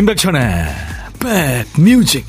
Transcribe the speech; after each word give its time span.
임백천의 0.00 0.40
백뮤직 1.74 2.24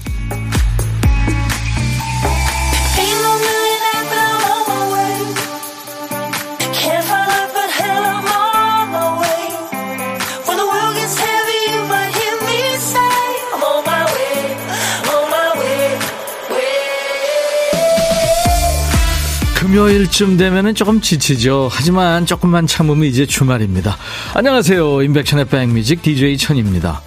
금요일쯤 19.55 20.35
되면은 20.35 20.75
조금 20.75 20.99
지치죠. 20.99 21.69
하지만 21.71 22.25
조금만 22.25 22.67
참으면 22.67 23.05
이제 23.05 23.25
주말입니다. 23.25 23.95
안녕하세요. 24.33 25.03
임백천의 25.03 25.45
백뮤직 25.45 26.01
DJ 26.01 26.37
천입니다. 26.37 27.01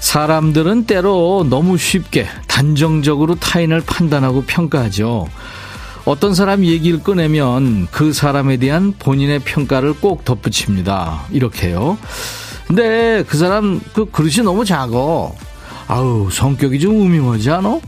사람들은 0.00 0.86
때로 0.86 1.46
너무 1.48 1.76
쉽게 1.76 2.26
단정적으로 2.48 3.36
타인을 3.36 3.82
판단하고 3.82 4.42
평가하죠. 4.46 5.28
어떤 6.04 6.34
사람 6.34 6.64
얘기를 6.64 7.02
꺼내면 7.02 7.86
그 7.90 8.12
사람에 8.12 8.56
대한 8.56 8.94
본인의 8.98 9.40
평가를 9.40 9.94
꼭 9.94 10.24
덧붙입니다. 10.24 11.26
이렇게요. 11.30 11.98
근데 12.66 13.24
그 13.28 13.36
사람 13.36 13.80
그 13.92 14.06
그릇이 14.10 14.38
너무 14.42 14.64
작어. 14.64 15.34
아우 15.86 16.30
성격이 16.30 16.80
좀 16.80 17.00
우미하지 17.00 17.50
않아? 17.50 17.80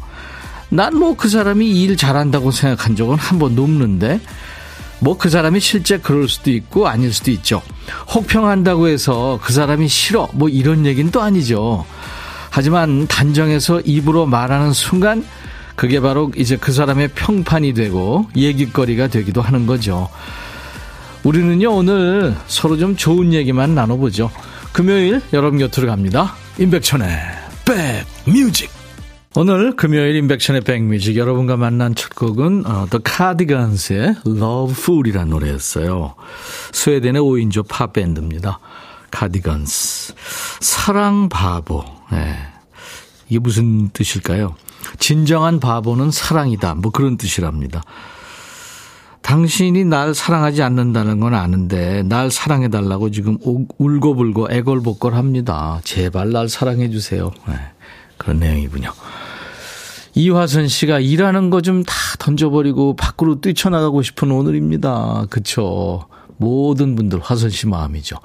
난뭐 0.69 1.17
그 1.17 1.29
사람이 1.29 1.83
일 1.83 1.97
잘한다고 1.97 2.51
생각한 2.51 2.97
적은 2.97 3.17
한 3.17 3.39
번도 3.39 3.63
없는데 3.63 4.21
뭐 5.01 5.19
그 5.19 5.29
사람이 5.31 5.61
실제 5.61 5.99
그럴 5.99 6.29
수도 6.29 6.51
있고 6.51 6.89
아닐 6.89 7.13
수도 7.13 7.31
있죠. 7.33 7.63
혹평한다고 8.15 8.89
해서 8.89 9.39
그 9.43 9.53
사람이 9.53 9.89
싫어 9.89 10.29
뭐 10.33 10.49
이런 10.49 10.87
얘기는 10.87 11.11
또 11.11 11.21
아니죠. 11.21 11.85
하지만 12.53 13.07
단정해서 13.07 13.81
입으로 13.81 14.27
말하는 14.27 14.75
순간 14.75 15.25
그게 15.75 16.01
바로 16.01 16.31
이제 16.37 16.59
그 16.59 16.71
사람의 16.71 17.09
평판이 17.15 17.73
되고 17.73 18.29
얘기거리가 18.37 19.09
되기도 19.09 19.41
하는 19.41 19.67
거죠. 19.67 20.11
우리는요, 21.25 21.73
오늘 21.73 22.37
서로 22.49 22.77
좀 22.77 22.95
좋은 22.95 23.33
얘기만 23.33 23.75
나눠보죠. 23.75 24.31
금요일 24.75 25.23
여러분 25.33 25.59
곁으로 25.59 25.87
갑니다. 25.87 26.35
임백천의 26.59 27.09
백뮤직. 27.65 28.71
오늘 29.35 29.75
금요일 29.75 30.15
임백천의 30.17 30.61
백뮤직 30.61 31.17
여러분과 31.17 31.57
만난 31.57 31.95
첫 31.95 32.15
곡은 32.15 32.67
어, 32.67 32.87
The 32.91 33.03
Cardigans의 33.03 34.17
Love 34.27 34.75
Fool이라는 34.79 35.31
노래였어요. 35.31 36.17
스웨덴의 36.73 37.23
5인조 37.23 37.67
팝밴드입니다. 37.67 38.59
카디건스. 39.11 40.15
사랑 40.61 41.31
바보. 41.31 42.02
네. 42.13 42.37
이게 43.29 43.39
무슨 43.39 43.89
뜻일까요? 43.91 44.55
진정한 44.99 45.59
바보는 45.61 46.11
사랑이다. 46.11 46.75
뭐 46.77 46.93
그런 46.93 47.17
뜻이랍니다. 47.17 47.83
당신이 49.23 49.85
날 49.85 50.15
사랑하지 50.15 50.63
않는다는 50.63 51.21
건 51.21 51.35
아는데 51.35 52.03
날 52.03 52.31
사랑해달라고 52.31 53.11
지금 53.11 53.39
울고불고 53.79 54.49
애걸복걸 54.51 55.15
합니다. 55.15 55.81
제발 55.85 56.33
날 56.33 56.49
사랑해주세요. 56.49 57.31
네. 57.49 57.55
그런 58.19 58.41
내용이군요. 58.41 58.93
이화선 60.15 60.69
씨가 60.69 60.99
일하는 61.01 61.49
거 61.51 61.61
좀 61.63 61.85
다 61.85 61.95
던져버리고 62.19 62.97
밖으로 62.97 63.41
뛰쳐나가고 63.41 64.03
싶은 64.03 64.31
오늘입니다. 64.31 65.27
그쵸. 65.31 66.07
모든 66.43 66.97
분들 66.97 67.21
화선 67.21 67.51
씨 67.51 67.69
마음이죠. 67.69 68.17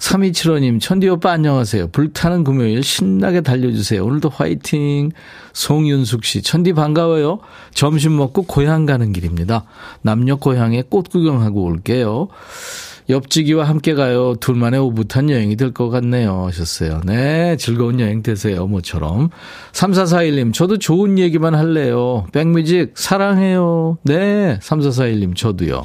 3275님, 0.00 0.80
천디 0.80 1.08
오빠 1.08 1.30
안녕하세요. 1.30 1.88
불타는 1.88 2.42
금요일 2.42 2.82
신나게 2.82 3.40
달려주세요. 3.42 4.04
오늘도 4.04 4.30
화이팅. 4.30 5.12
송윤숙 5.52 6.24
씨, 6.24 6.42
천디 6.42 6.72
반가워요. 6.72 7.38
점심 7.72 8.16
먹고 8.16 8.42
고향 8.42 8.84
가는 8.84 9.12
길입니다. 9.12 9.64
남녀 10.02 10.36
고향에 10.36 10.82
꽃 10.88 11.08
구경하고 11.08 11.62
올게요. 11.62 12.28
옆지기와 13.08 13.64
함께 13.64 13.94
가요. 13.94 14.34
둘만의 14.40 14.80
오붓한 14.80 15.28
여행이 15.30 15.56
될 15.56 15.72
것 15.72 15.88
같네요. 15.90 16.46
하셨어요. 16.46 17.00
네, 17.04 17.56
즐거운 17.56 18.00
여행 18.00 18.22
되세요. 18.22 18.66
모처럼. 18.66 19.30
3441님, 19.72 20.52
저도 20.52 20.78
좋은 20.78 21.18
얘기만 21.18 21.54
할래요. 21.54 22.26
백뮤직 22.32 22.92
사랑해요. 22.94 23.98
네, 24.02 24.58
3441님, 24.62 25.36
저도요. 25.36 25.82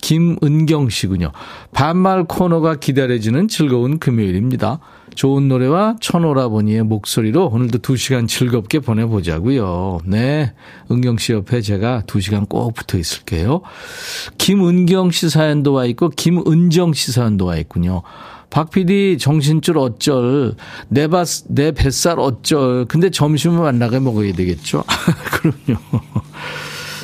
김은경 0.00 0.88
씨군요. 0.88 1.32
반말 1.72 2.24
코너가 2.24 2.76
기다려지는 2.76 3.48
즐거운 3.48 3.98
금요일입니다. 3.98 4.80
좋은 5.14 5.48
노래와 5.48 5.96
천오라버니의 6.00 6.84
목소리로 6.84 7.48
오늘도 7.48 7.78
두 7.78 7.96
시간 7.96 8.26
즐겁게 8.26 8.78
보내보자고요. 8.78 10.00
네. 10.06 10.54
은경 10.90 11.18
씨 11.18 11.32
옆에 11.32 11.60
제가 11.60 12.04
두 12.06 12.20
시간 12.20 12.46
꼭 12.46 12.74
붙어 12.74 12.96
있을게요. 12.96 13.62
김은경 14.38 15.10
씨 15.10 15.28
사연도 15.28 15.72
와 15.72 15.84
있고, 15.86 16.10
김은정 16.10 16.92
씨 16.92 17.12
사연도 17.12 17.46
와 17.46 17.56
있군요. 17.56 18.02
박 18.50 18.70
PD 18.70 19.16
정신줄 19.18 19.78
어쩔, 19.78 20.54
내, 20.88 21.06
바, 21.06 21.24
내 21.48 21.70
뱃살 21.70 22.18
어쩔. 22.18 22.84
근데 22.86 23.10
점심은 23.10 23.60
만나게 23.60 24.00
먹어야 24.00 24.32
되겠죠? 24.32 24.82
그럼요. 25.32 25.80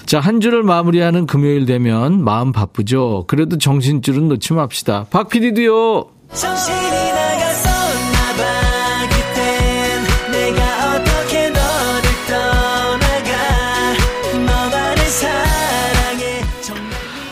자, 0.07 0.21
한 0.21 0.41
주를 0.41 0.63
마무리하는 0.63 1.27
금요일 1.27 1.67
되면 1.67 2.23
마음 2.23 2.53
바쁘죠. 2.53 3.25
그래도 3.27 3.59
정신줄은 3.59 4.29
놓지 4.29 4.53
맙시다. 4.53 5.07
박 5.11 5.29
PD도요. 5.29 6.07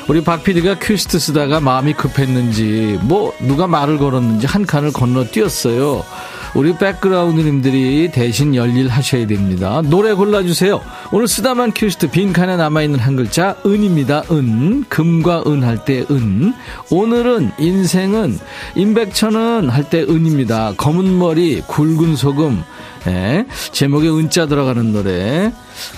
우리 0.06 0.22
박 0.22 0.42
PD가 0.44 0.78
퀴스트 0.80 1.18
쓰다가 1.18 1.60
마음이 1.60 1.94
급했는지 1.94 2.98
뭐 3.02 3.32
누가 3.40 3.66
말을 3.66 3.98
걸었는지 3.98 4.46
한 4.46 4.66
칸을 4.66 4.92
건너 4.92 5.24
뛰었어요. 5.24 6.04
우리 6.54 6.72
백그라운드님들이 6.78 8.12
대신 8.12 8.54
열일 8.54 8.88
하셔야 8.88 9.26
됩니다. 9.26 9.82
노래 9.84 10.12
골라주세요. 10.12 10.80
오늘 11.10 11.26
쓰다만 11.26 11.72
큐시트 11.74 12.10
빈칸에 12.12 12.56
남아있는 12.56 13.00
한 13.00 13.16
글자 13.16 13.56
은입니다. 13.66 14.22
은 14.30 14.84
금과 14.88 15.42
은 15.48 15.64
할 15.64 15.84
때 15.84 16.04
은. 16.10 16.54
오늘은 16.90 17.50
인생은 17.58 18.38
임백천은 18.76 19.68
할 19.68 19.90
때 19.90 20.02
은입니다. 20.02 20.74
검은 20.76 21.18
머리 21.18 21.60
굵은 21.62 22.14
소금 22.14 22.62
예, 23.06 23.46
제목에 23.72 24.08
은자 24.08 24.46
들어가는 24.46 24.92
노래 24.92 25.52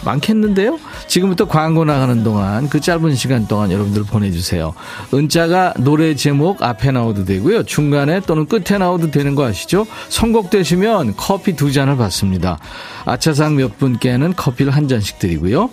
많겠는데요? 0.04 0.78
지금부터 1.06 1.46
광고 1.46 1.84
나가는 1.84 2.24
동안 2.24 2.68
그 2.68 2.80
짧은 2.80 3.14
시간 3.14 3.46
동안 3.46 3.70
여러분들 3.70 4.04
보내주세요. 4.04 4.74
은자가 5.14 5.74
노래 5.78 6.14
제목 6.14 6.62
앞에 6.62 6.90
나오도 6.90 7.24
되고요. 7.24 7.64
중간에 7.64 8.20
또는 8.20 8.46
끝에 8.46 8.78
나오도 8.78 9.10
되는 9.10 9.34
거 9.34 9.44
아시죠? 9.44 9.86
선곡되시면 10.08 11.14
커피 11.16 11.54
두 11.54 11.72
잔을 11.72 11.96
받습니다. 11.96 12.58
아차상 13.04 13.56
몇 13.56 13.78
분께는 13.78 14.34
커피를 14.34 14.72
한 14.74 14.88
잔씩 14.88 15.18
드리고요. 15.18 15.70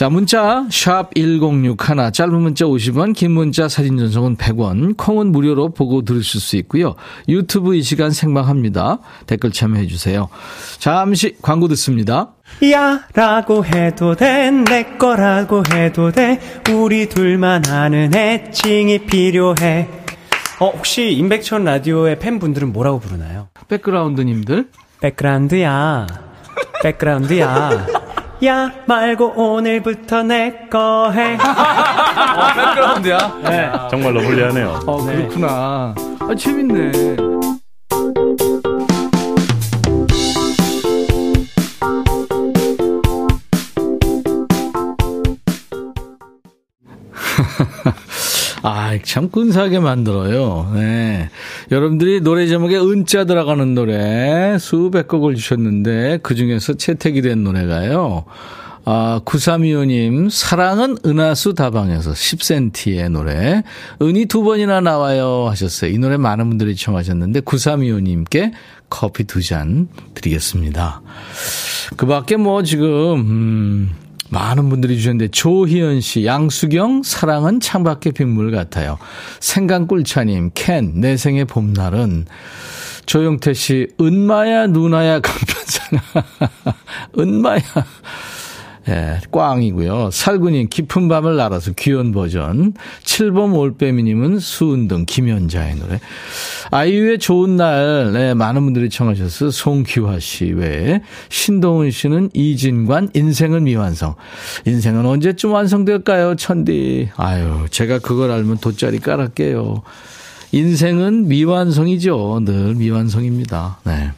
자, 0.00 0.08
문자 0.08 0.64
샵 0.70 1.14
1061, 1.14 2.10
짧은 2.14 2.40
문자 2.40 2.64
50원, 2.64 3.14
긴 3.14 3.32
문자 3.32 3.68
사진 3.68 3.98
전송은 3.98 4.36
100원, 4.38 4.96
콩은 4.96 5.30
무료로 5.30 5.74
보고 5.74 6.00
들으실 6.00 6.40
수 6.40 6.56
있고요. 6.56 6.94
유튜브 7.28 7.74
이 7.74 7.82
시간 7.82 8.10
생방합니다. 8.10 9.00
댓글 9.26 9.52
참여해 9.52 9.88
주세요. 9.88 10.30
잠시 10.78 11.36
광고 11.42 11.68
듣습니다. 11.68 12.30
야 12.72 13.06
라고 13.12 13.62
해도 13.62 14.14
돼 14.16 14.50
내 14.50 14.84
거라고 14.96 15.64
해도 15.70 16.10
돼 16.10 16.40
우리 16.72 17.06
둘만 17.06 17.66
아는 17.68 18.14
애칭이 18.14 19.00
필요해 19.00 19.86
어 20.60 20.70
혹시 20.70 21.12
임백천 21.12 21.64
라디오의 21.64 22.18
팬분들은 22.20 22.72
뭐라고 22.72 23.00
부르나요? 23.00 23.48
백그라운드님들 23.68 24.70
백그라운드야 25.02 26.06
백그라운드야 26.82 28.09
야 28.44 28.72
말고 28.86 29.34
오늘부터 29.36 30.22
내 30.22 30.68
거 30.70 31.10
해. 31.10 31.34
어, 31.36 32.54
백그라운드야? 32.54 33.40
네. 33.44 33.72
정말로 33.90 34.20
불리하네요. 34.22 34.80
어, 34.86 35.04
그렇구나. 35.04 35.94
아, 36.20 36.34
재밌네. 36.38 37.16
아, 48.62 48.98
참 49.04 49.30
근사하게 49.30 49.80
만들어요. 49.80 50.70
네. 50.74 51.30
여러분들이 51.70 52.20
노래 52.20 52.46
제목에 52.48 52.76
은자 52.76 53.24
들어가는 53.24 53.74
노래 53.74 54.58
수백 54.58 55.06
곡을 55.06 55.36
주셨는데 55.36 56.18
그 56.22 56.34
중에서 56.34 56.74
채택이 56.74 57.22
된 57.22 57.44
노래가요. 57.44 58.24
아, 58.86 59.20
9325님, 59.24 60.30
사랑은 60.30 60.96
은하수 61.04 61.54
다방에서 61.54 62.12
10cm의 62.12 63.10
노래. 63.10 63.62
은이 64.00 64.24
두 64.26 64.42
번이나 64.42 64.80
나와요 64.80 65.46
하셨어요. 65.48 65.92
이 65.92 65.98
노래 65.98 66.16
많은 66.16 66.48
분들이 66.48 66.74
청하셨는데, 66.74 67.40
9325님께 67.42 68.52
커피 68.88 69.24
두 69.24 69.42
잔 69.42 69.88
드리겠습니다. 70.14 71.02
그 71.96 72.06
밖에 72.06 72.36
뭐 72.36 72.62
지금, 72.62 73.20
음, 73.20 73.90
많은 74.30 74.68
분들이 74.68 74.96
주셨는데 74.96 75.28
조희연 75.32 76.00
씨, 76.00 76.24
양수경 76.24 77.02
사랑은 77.02 77.60
창밖의 77.60 78.12
빗물 78.12 78.50
같아요. 78.50 78.98
생강꿀차님, 79.40 80.52
캔 80.54 80.92
내 81.00 81.16
생의 81.16 81.44
봄날은. 81.44 82.26
조영태 83.06 83.54
씨, 83.54 83.88
은마야 84.00 84.68
누나야 84.68 85.20
강변상. 85.20 86.00
은마야 87.18 87.60
예, 88.90 89.20
꽝이고요. 89.30 90.10
살구님 90.10 90.68
깊은 90.68 91.08
밤을 91.08 91.36
날아서 91.36 91.72
귀여운 91.76 92.12
버전. 92.12 92.74
7번 93.04 93.56
올빼미님은 93.56 94.40
수은등 94.40 95.04
김연자의 95.06 95.76
노래. 95.76 96.00
아이유의 96.72 97.18
좋은 97.18 97.56
날 97.56 98.12
네, 98.12 98.34
많은 98.34 98.62
분들이 98.64 98.90
청하셨어요. 98.90 99.50
송기화 99.50 100.18
씨 100.18 100.46
외에 100.52 101.02
신동훈 101.28 101.90
씨는 101.90 102.30
이진관 102.34 103.10
인생은 103.14 103.64
미완성. 103.64 104.16
인생은 104.66 105.06
언제쯤 105.06 105.52
완성될까요? 105.52 106.34
천디. 106.34 107.10
아유 107.16 107.66
제가 107.70 108.00
그걸 108.00 108.32
알면 108.32 108.58
돗자리 108.58 108.98
깔았게요. 108.98 109.82
인생은 110.52 111.28
미완성이죠. 111.28 112.42
늘 112.44 112.74
미완성입니다. 112.74 113.78
네. 113.84 114.10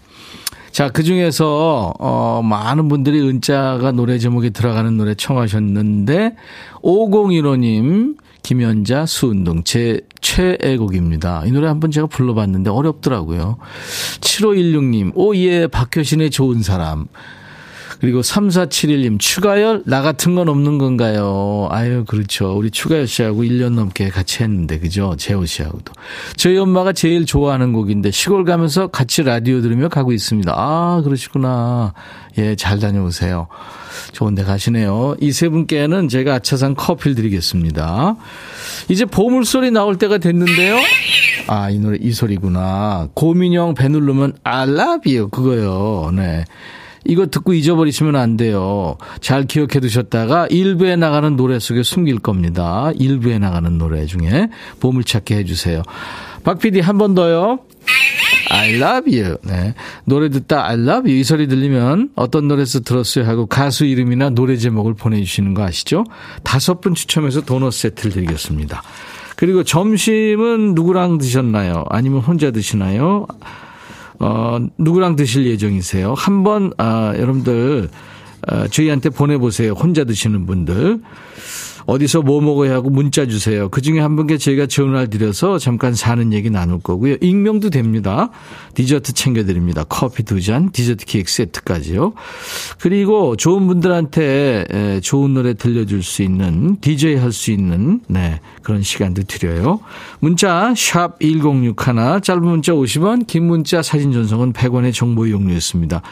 자, 0.72 0.88
그 0.88 1.02
중에서, 1.02 1.92
어, 1.98 2.40
많은 2.42 2.88
분들이 2.88 3.20
은자가 3.20 3.92
노래 3.92 4.18
제목에 4.18 4.48
들어가는 4.50 4.96
노래 4.96 5.14
청하셨는데, 5.14 6.34
5015님, 6.82 8.16
김연자, 8.42 9.04
수운동, 9.06 9.62
제 9.64 10.00
최애곡입니다. 10.20 11.44
이 11.44 11.52
노래 11.52 11.68
한번 11.68 11.90
제가 11.90 12.06
불러봤는데 12.06 12.70
어렵더라고요. 12.70 13.58
7516님, 14.20 15.12
오, 15.14 15.36
예, 15.36 15.66
박효신의 15.66 16.30
좋은 16.30 16.62
사람. 16.62 17.06
그리고 18.02 18.20
3471님, 18.20 19.20
추가열, 19.20 19.84
나 19.86 20.02
같은 20.02 20.34
건 20.34 20.48
없는 20.48 20.78
건가요? 20.78 21.68
아유, 21.70 22.04
그렇죠. 22.04 22.52
우리 22.52 22.68
추가열 22.72 23.06
씨하고 23.06 23.44
1년 23.44 23.74
넘게 23.74 24.08
같이 24.08 24.42
했는데, 24.42 24.80
그죠? 24.80 25.14
재호 25.16 25.46
씨하고도. 25.46 25.92
저희 26.34 26.58
엄마가 26.58 26.92
제일 26.94 27.26
좋아하는 27.26 27.72
곡인데, 27.72 28.10
시골 28.10 28.44
가면서 28.44 28.88
같이 28.88 29.22
라디오 29.22 29.60
들으며 29.60 29.88
가고 29.88 30.10
있습니다. 30.12 30.52
아, 30.52 31.00
그러시구나. 31.04 31.94
예, 32.38 32.56
잘 32.56 32.80
다녀오세요. 32.80 33.46
좋은 34.10 34.34
데 34.34 34.42
가시네요. 34.42 35.14
이 35.20 35.30
세 35.30 35.48
분께는 35.48 36.08
제가 36.08 36.34
아차산 36.34 36.74
커피를 36.74 37.14
드리겠습니다. 37.14 38.16
이제 38.88 39.04
보물소리 39.04 39.70
나올 39.70 39.96
때가 39.96 40.18
됐는데요. 40.18 40.76
아, 41.46 41.70
이 41.70 41.78
노래 41.78 41.98
이 42.00 42.10
소리구나. 42.10 43.10
고민형 43.14 43.74
배 43.74 43.86
누르면 43.86 44.32
I 44.42 44.68
love 44.68 45.16
you 45.16 45.28
그거요. 45.28 46.10
네. 46.12 46.44
이거 47.04 47.26
듣고 47.26 47.52
잊어버리시면 47.54 48.16
안 48.16 48.36
돼요. 48.36 48.96
잘 49.20 49.44
기억해 49.44 49.80
두셨다가 49.80 50.46
일부에 50.48 50.96
나가는 50.96 51.34
노래 51.36 51.58
속에 51.58 51.82
숨길 51.82 52.18
겁니다. 52.18 52.90
일부에 52.98 53.38
나가는 53.38 53.76
노래 53.78 54.06
중에 54.06 54.48
보물찾기 54.80 55.34
해주세요. 55.34 55.82
박 56.44 56.58
PD 56.58 56.80
한 56.80 56.98
번 56.98 57.14
더요. 57.14 57.60
I 58.50 58.74
love 58.74 59.18
you. 59.20 59.36
네. 59.44 59.74
노래 60.04 60.28
듣다 60.28 60.66
I 60.66 60.74
love 60.74 61.10
you 61.10 61.20
이 61.20 61.24
소리 61.24 61.46
들리면 61.48 62.10
어떤 62.16 62.48
노래에서 62.48 62.80
들었어요 62.80 63.24
하고 63.26 63.46
가수 63.46 63.84
이름이나 63.86 64.30
노래 64.30 64.56
제목을 64.56 64.94
보내주시는 64.94 65.54
거 65.54 65.62
아시죠? 65.64 66.04
다섯 66.42 66.80
분 66.80 66.94
추첨해서 66.94 67.40
도넛 67.40 67.72
세트를 67.72 68.12
드리겠습니다. 68.12 68.82
그리고 69.36 69.64
점심은 69.64 70.74
누구랑 70.74 71.18
드셨나요? 71.18 71.84
아니면 71.88 72.20
혼자 72.20 72.50
드시나요? 72.50 73.26
어, 74.22 74.58
누구랑 74.78 75.16
드실 75.16 75.46
예정이세요? 75.46 76.14
한번, 76.16 76.72
아, 76.78 77.12
여러분들, 77.16 77.88
아, 78.46 78.68
저희한테 78.68 79.10
보내보세요. 79.10 79.72
혼자 79.72 80.04
드시는 80.04 80.46
분들. 80.46 81.00
어디서 81.86 82.22
뭐 82.22 82.40
먹어야 82.40 82.74
하고 82.74 82.90
문자 82.90 83.26
주세요. 83.26 83.68
그 83.68 83.80
중에 83.80 84.00
한 84.00 84.16
분께 84.16 84.38
저희가 84.38 84.66
전화를 84.66 85.10
드려서 85.10 85.58
잠깐 85.58 85.94
사는 85.94 86.32
얘기 86.32 86.50
나눌 86.50 86.78
거고요. 86.80 87.16
익명도 87.20 87.70
됩니다. 87.70 88.30
디저트 88.74 89.12
챙겨드립니다. 89.14 89.84
커피 89.88 90.22
두 90.22 90.40
잔, 90.40 90.70
디저트 90.70 91.04
케이크 91.06 91.30
세트까지요. 91.30 92.12
그리고 92.80 93.36
좋은 93.36 93.66
분들한테 93.66 95.00
좋은 95.02 95.34
노래 95.34 95.54
들려줄 95.54 96.02
수 96.02 96.22
있는, 96.22 96.76
DJ 96.80 97.16
할 97.16 97.32
수 97.32 97.50
있는, 97.50 98.00
네, 98.08 98.40
그런 98.62 98.82
시간도 98.82 99.22
드려요. 99.22 99.80
문자, 100.20 100.74
샵 100.76 101.18
1061, 101.20 102.20
짧은 102.22 102.42
문자 102.42 102.72
50원, 102.72 103.26
긴 103.26 103.46
문자 103.46 103.82
사진 103.82 104.12
전송은 104.12 104.52
100원의 104.52 104.92
정보 104.92 105.26
이용료였습니다. 105.26 106.02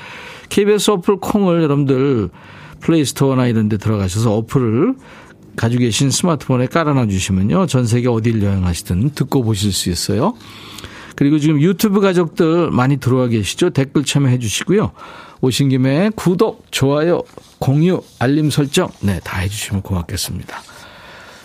KBS 0.49 0.91
어플 0.93 1.19
콩을 1.21 1.63
여러분들 1.63 2.31
플레이스토어나 2.81 3.47
이런 3.47 3.69
데 3.69 3.77
들어가셔서 3.77 4.35
어플을 4.35 4.95
가지고 5.61 5.81
계신 5.81 6.11
스마트폰에 6.11 6.69
깔아놔 6.69 7.07
주시면요. 7.09 7.67
전 7.67 7.87
세계 7.87 8.09
어딜 8.09 8.43
여행하시든 8.43 9.11
듣고 9.11 9.43
보실 9.43 9.73
수 9.73 9.91
있어요. 9.91 10.33
그리고 11.17 11.39
지금 11.39 11.61
유튜브 11.61 12.01
가족들 12.01 12.71
많이 12.71 12.97
들어와 12.97 13.27
계시죠? 13.27 13.69
댓글 13.69 14.03
참여해 14.03 14.39
주시고요. 14.39 14.93
오신 15.43 15.69
김에 15.69 16.11
구독, 16.17 16.65
좋아요, 16.71 17.21
공유, 17.59 18.01
알림 18.19 18.49
설정, 18.49 18.89
네, 19.01 19.21
다 19.23 19.41
해주시면 19.41 19.83
고맙겠습니다. 19.83 20.63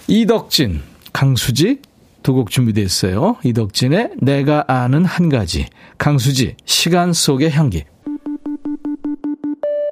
이덕진, 0.08 0.82
강수지, 1.12 1.80
두 2.24 2.34
곡 2.34 2.52
준비되어 2.52 2.86
있어요. 2.86 3.36
이덕진의 3.44 4.12
내가 4.22 4.64
아는 4.68 5.04
한 5.04 5.28
가지, 5.28 5.68
강수지, 5.98 6.56
시간 6.66 7.12
속의 7.12 7.52
향기. 7.52 7.84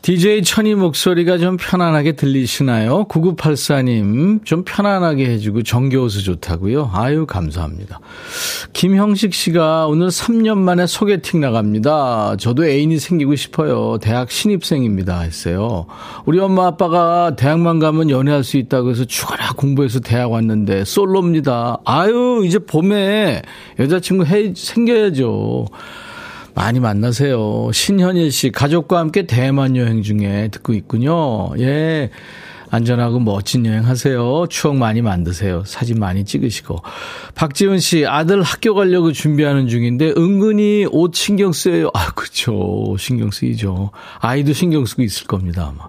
DJ 0.00 0.42
천이 0.42 0.74
목소리가 0.74 1.38
좀 1.38 1.56
편안하게 1.56 2.12
들리시나요? 2.12 3.04
9984님, 3.08 4.44
좀 4.44 4.64
편안하게 4.64 5.28
해주고 5.28 5.64
정겨워서 5.64 6.20
좋다고요? 6.20 6.90
아유, 6.94 7.26
감사합니다. 7.26 8.00
김형식 8.72 9.34
씨가 9.34 9.86
오늘 9.86 10.08
3년 10.08 10.56
만에 10.58 10.86
소개팅 10.86 11.40
나갑니다. 11.40 12.36
저도 12.38 12.64
애인이 12.66 12.98
생기고 12.98 13.34
싶어요. 13.34 13.98
대학 14.00 14.30
신입생입니다. 14.30 15.20
했어요. 15.20 15.86
우리 16.24 16.38
엄마 16.38 16.68
아빠가 16.68 17.34
대학만 17.36 17.80
가면 17.80 18.08
연애할 18.08 18.44
수 18.44 18.56
있다고 18.56 18.90
해서 18.90 19.04
죽어라 19.04 19.52
공부해서 19.56 20.00
대학 20.00 20.30
왔는데 20.30 20.84
솔로입니다. 20.84 21.78
아유, 21.84 22.42
이제 22.46 22.58
봄에 22.58 23.42
여자친구 23.78 24.24
해, 24.26 24.54
생겨야죠. 24.54 25.66
많이 26.58 26.80
만나세요. 26.80 27.70
신현일 27.72 28.32
씨, 28.32 28.50
가족과 28.50 28.98
함께 28.98 29.28
대만 29.28 29.76
여행 29.76 30.02
중에 30.02 30.48
듣고 30.50 30.72
있군요. 30.72 31.52
예. 31.60 32.10
안전하고 32.70 33.20
멋진 33.20 33.64
여행 33.64 33.86
하세요. 33.86 34.44
추억 34.50 34.76
많이 34.76 35.00
만드세요. 35.00 35.62
사진 35.64 36.00
많이 36.00 36.24
찍으시고. 36.24 36.82
박지훈 37.36 37.78
씨, 37.78 38.06
아들 38.06 38.42
학교 38.42 38.74
가려고 38.74 39.12
준비하는 39.12 39.68
중인데 39.68 40.14
은근히 40.18 40.84
옷 40.90 41.14
신경 41.14 41.52
쓰여요. 41.52 41.90
아, 41.94 42.10
그쵸. 42.10 42.96
신경 42.98 43.30
쓰이죠. 43.30 43.92
아이도 44.18 44.52
신경 44.52 44.84
쓰고 44.84 45.02
있을 45.02 45.28
겁니다, 45.28 45.72
아마. 45.72 45.88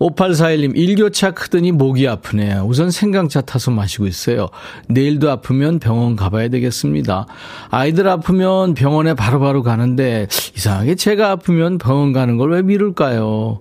5841님, 0.00 0.76
일교차 0.76 1.32
크더니 1.32 1.72
목이 1.72 2.06
아프네요. 2.06 2.64
우선 2.66 2.90
생강차 2.90 3.40
타서 3.40 3.70
마시고 3.70 4.06
있어요. 4.06 4.48
내일도 4.88 5.30
아프면 5.30 5.78
병원 5.78 6.16
가봐야 6.16 6.48
되겠습니다. 6.48 7.26
아이들 7.70 8.08
아프면 8.08 8.74
병원에 8.74 9.14
바로바로 9.14 9.38
바로 9.48 9.62
가는데, 9.62 10.26
이상하게 10.56 10.94
제가 10.94 11.30
아프면 11.30 11.78
병원 11.78 12.12
가는 12.12 12.36
걸 12.36 12.48
왜 12.48 12.62
미룰까요? 12.62 13.60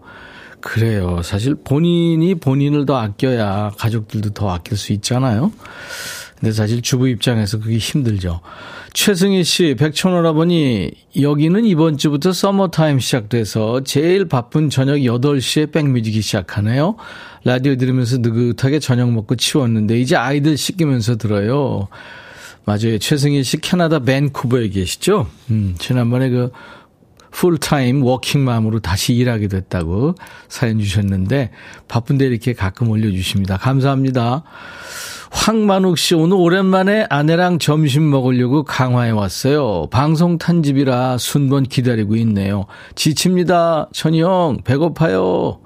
그래요. 0.61 1.21
사실 1.23 1.55
본인이 1.55 2.35
본인을 2.35 2.85
더 2.85 2.97
아껴야 2.97 3.71
가족들도 3.77 4.31
더 4.31 4.49
아낄 4.51 4.77
수 4.77 4.93
있잖아요. 4.93 5.51
근데 6.39 6.51
사실 6.51 6.81
주부 6.81 7.07
입장에서 7.09 7.59
그게 7.59 7.77
힘들죠. 7.77 8.41
최승희 8.93 9.43
씨, 9.43 9.75
백천오라버니, 9.77 10.91
여기는 11.21 11.65
이번 11.65 11.97
주부터 11.97 12.31
서머타임 12.31 12.99
시작돼서 12.99 13.83
제일 13.83 14.25
바쁜 14.25 14.69
저녁 14.69 14.97
8시에 14.97 15.71
백뮤직이 15.71 16.21
시작하네요. 16.21 16.95
라디오 17.43 17.75
들으면서 17.75 18.17
느긋하게 18.19 18.79
저녁 18.79 19.11
먹고 19.11 19.35
치웠는데, 19.35 19.99
이제 19.99 20.15
아이들 20.15 20.57
씻기면서 20.57 21.17
들어요. 21.17 21.87
맞아요. 22.65 22.97
최승희 22.99 23.43
씨 23.43 23.57
캐나다 23.57 23.99
밴쿠버에 23.99 24.69
계시죠? 24.69 25.27
음, 25.51 25.75
지난번에 25.79 26.29
그 26.29 26.51
풀타임 27.37 28.03
워킹맘으로 28.03 28.79
다시 28.79 29.13
일하게 29.13 29.47
됐다고 29.47 30.15
사연 30.49 30.79
주셨는데 30.79 31.51
바쁜데 31.87 32.25
이렇게 32.25 32.53
가끔 32.53 32.89
올려주십니다. 32.89 33.57
감사합니다. 33.57 34.41
황만욱 35.29 35.99
씨, 35.99 36.15
오늘 36.15 36.35
오랜만에 36.37 37.05
아내랑 37.11 37.59
점심 37.59 38.09
먹으려고 38.09 38.63
강화에 38.63 39.11
왔어요. 39.11 39.85
방송 39.91 40.39
탄집이라 40.39 41.19
순번 41.19 41.65
기다리고 41.65 42.15
있네요. 42.15 42.65
지칩니다. 42.95 43.89
천이 43.93 44.19
형, 44.23 44.61
배고파요. 44.63 45.59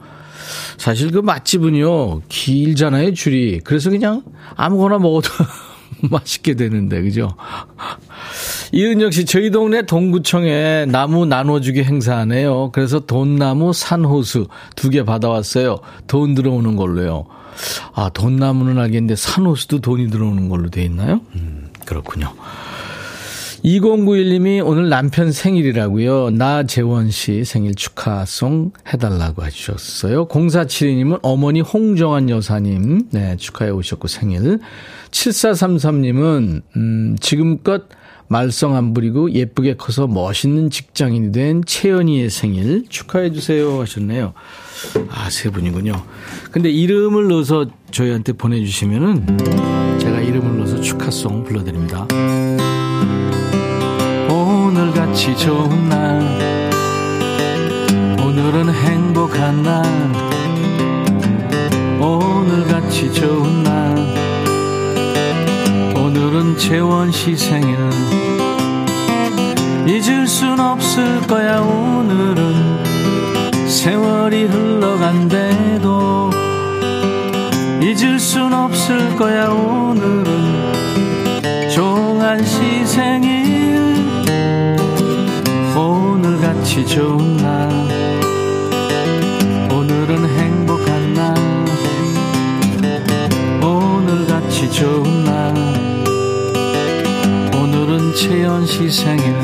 사실 0.78 1.12
그 1.12 1.20
맛집은요, 1.20 2.24
길잖아요, 2.28 3.14
줄이. 3.14 3.62
그래서 3.64 3.90
그냥 3.90 4.24
아무거나 4.58 4.98
먹어도 4.98 5.30
맛있게 6.10 6.56
되는데, 6.56 7.02
그죠? 7.02 7.36
이은혁 8.72 9.14
씨, 9.14 9.26
저희 9.26 9.52
동네 9.52 9.82
동구청에 9.86 10.86
나무 10.86 11.26
나눠주기 11.26 11.84
행사하네요. 11.84 12.72
그래서 12.72 13.00
돈나무 13.02 13.74
산호수 13.74 14.48
두 14.76 14.90
개 14.90 15.04
받아왔어요. 15.04 15.80
돈 16.08 16.36
들어오는 16.36 16.76
걸로요. 16.76 17.26
아, 17.94 18.10
돈나무는 18.10 18.78
알겠는데 18.78 19.16
산호수도 19.16 19.80
돈이 19.82 20.10
들어오는 20.10 20.50
걸로 20.50 20.70
돼 20.70 20.84
있나요? 20.84 21.22
음, 21.36 21.70
그렇군요. 21.86 22.34
2091님이 23.64 24.66
오늘 24.66 24.90
남편 24.90 25.32
생일이라고요. 25.32 26.32
나재원 26.32 27.12
씨 27.12 27.46
생일 27.46 27.76
축하송 27.76 28.72
해달라고 28.92 29.46
해주셨어요. 29.46 30.28
0472님은 30.28 31.20
어머니 31.22 31.62
홍정환 31.62 32.30
여사님 32.30 33.10
네 33.12 33.36
축하해 33.38 33.72
오셨고 33.72 34.08
생일. 34.08 34.60
7433님은 35.12 36.62
음, 36.76 37.18
지금껏 37.20 37.84
말썽 38.30 38.74
안 38.74 38.94
부리고 38.94 39.32
예쁘게 39.32 39.76
커서 39.76 40.08
멋있는 40.08 40.70
직장인이 40.70 41.34
된 41.34 41.64
채연이의 41.66 42.30
생일 42.30 42.86
축하해 42.88 43.32
주세요 43.32 43.82
하셨네요. 43.82 44.34
아, 45.10 45.30
세 45.30 45.50
분이군요. 45.50 45.94
근데 46.50 46.72
이름을 46.72 47.28
넣어서 47.28 47.68
저희한테 47.92 48.34
보내주시면은 48.34 50.00
제가 50.00 50.22
이름을 50.22 50.58
넣어서 50.60 50.80
축하송 50.80 51.44
불러드립니다. 51.44 52.08
오늘같이 55.12 55.36
좋은 55.36 55.90
날, 55.90 56.22
오늘은 58.18 58.74
행복한 58.74 59.62
날, 59.62 59.84
오늘 62.00 62.66
같이 62.66 63.12
좋은 63.12 63.62
날, 63.62 63.94
오늘은 65.98 66.58
재원 66.58 67.12
씨 67.12 67.36
생일. 67.36 67.78
잊을 69.86 70.26
순 70.26 70.58
없을 70.62 71.20
거야 71.28 71.60
오늘은. 71.60 72.80
세월이 73.68 74.46
흘러간대도 74.46 76.30
잊을 77.82 78.18
순 78.18 78.54
없을 78.54 79.18
거야 79.18 79.50
오늘은. 79.50 80.72
종한 81.70 82.46
시 82.46 82.86
생일 82.86 83.61
오늘같이 86.72 86.88
좋은 86.88 87.36
날. 87.36 87.70
오늘은 89.74 90.26
행복한 90.40 91.14
날. 91.14 91.36
오늘같이 93.62 94.72
좋은 94.72 95.26
날. 95.26 95.54
오늘은 97.54 98.16
채연 98.16 98.66
시 98.66 98.90
생일. 98.90 99.36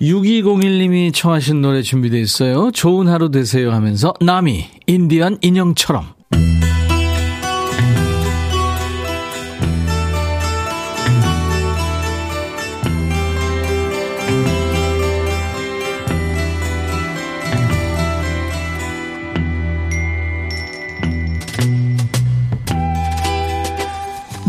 6201님이 0.00 1.12
청하신 1.12 1.60
노래 1.60 1.82
준비되어 1.82 2.20
있어요. 2.20 2.70
좋은 2.70 3.08
하루 3.08 3.30
되세요 3.30 3.72
하면서 3.72 4.14
나미 4.20 4.64
인디언 4.86 5.38
인형처럼 5.40 6.17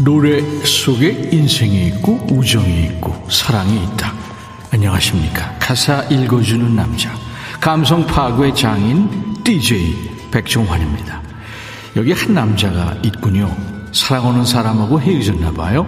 노래 0.10 0.42
속에 0.66 1.30
인생이 1.32 1.86
있고 1.86 2.25
우정이 2.32 2.86
있고 2.86 3.28
사랑이 3.30 3.84
있다. 3.84 4.12
안녕하십니까. 4.72 5.56
가사 5.60 6.01
읽어주는 6.10 6.75
남자. 6.75 7.13
감성 7.62 8.08
파괴 8.08 8.51
장인 8.51 9.36
DJ 9.44 9.94
백종환입니다. 10.32 11.22
여기 11.96 12.12
한 12.12 12.34
남자가 12.34 12.98
있군요. 13.04 13.56
사랑하는 13.92 14.46
사람하고 14.46 15.00
헤어졌나 15.00 15.51
봐요. 15.51 15.86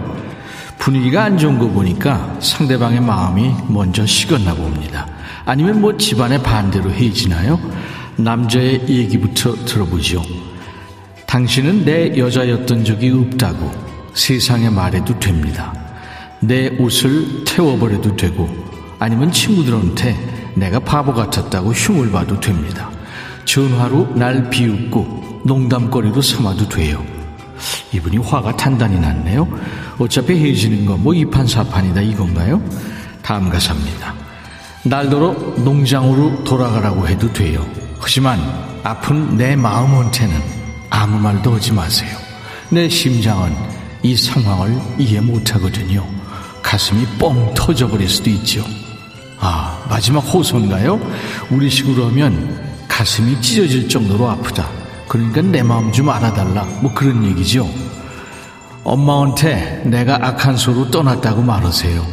분위기가 0.78 1.24
안 1.24 1.36
좋은 1.36 1.58
거 1.58 1.66
보니까 1.66 2.36
상대방의 2.38 3.00
마음이 3.00 3.52
먼저 3.66 4.06
식었나 4.06 4.54
봅니다. 4.54 5.08
아니면 5.44 5.80
뭐 5.80 5.96
집안의 5.96 6.44
반대로 6.44 6.92
헤어지나요? 6.92 7.58
남자의 8.14 8.88
얘기부터 8.88 9.56
들어보죠. 9.64 10.22
당신은 11.26 11.84
내 11.84 12.16
여자였던 12.16 12.84
적이 12.84 13.10
없다고 13.10 13.91
세상에 14.14 14.70
말해도 14.70 15.18
됩니다. 15.18 15.72
내 16.40 16.68
옷을 16.78 17.44
태워버려도 17.44 18.16
되고 18.16 18.48
아니면 18.98 19.32
친구들한테 19.32 20.52
내가 20.54 20.78
바보 20.80 21.12
같았다고 21.12 21.72
흉을 21.72 22.10
봐도 22.10 22.38
됩니다. 22.40 22.90
전화로 23.44 24.14
날 24.14 24.50
비웃고 24.50 25.42
농담거리로 25.44 26.20
삼아도 26.20 26.68
돼요. 26.68 27.04
이분이 27.92 28.18
화가 28.18 28.56
단단히 28.56 28.98
났네요. 28.98 29.48
어차피 29.98 30.34
헤어지는 30.34 30.86
거 30.86 30.96
뭐 30.96 31.14
이판사판이다 31.14 32.00
이건가요? 32.00 32.60
다음 33.22 33.48
가사입니다. 33.48 34.14
날더러 34.84 35.32
농장으로 35.58 36.42
돌아가라고 36.44 37.06
해도 37.06 37.32
돼요. 37.32 37.64
하지만 38.00 38.40
아픈 38.82 39.36
내 39.36 39.54
마음한테는 39.54 40.34
아무 40.90 41.18
말도 41.20 41.54
하지 41.54 41.72
마세요. 41.72 42.16
내 42.68 42.88
심장은 42.88 43.52
이 44.02 44.16
상황을 44.16 44.80
이해 44.98 45.20
못하거든요. 45.20 46.04
가슴이 46.62 47.06
뻥 47.18 47.52
터져버릴 47.54 48.08
수도 48.08 48.30
있죠. 48.30 48.64
아, 49.38 49.78
마지막 49.88 50.20
호소인가요? 50.20 51.00
우리 51.50 51.68
식으로 51.68 52.06
하면 52.06 52.60
가슴이 52.88 53.40
찢어질 53.40 53.88
정도로 53.88 54.28
아프다. 54.28 54.68
그러니까 55.08 55.42
내 55.42 55.62
마음 55.62 55.92
좀 55.92 56.08
알아달라. 56.08 56.64
뭐 56.80 56.92
그런 56.94 57.24
얘기죠. 57.24 57.68
엄마한테 58.84 59.82
내가 59.84 60.18
악한 60.26 60.56
소로 60.56 60.90
떠났다고 60.90 61.42
말하세요. 61.42 62.04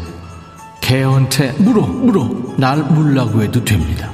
개한테 0.82 1.52
물어, 1.54 1.86
물어. 1.86 2.56
날 2.58 2.84
물라고 2.84 3.42
해도 3.42 3.64
됩니다. 3.64 4.12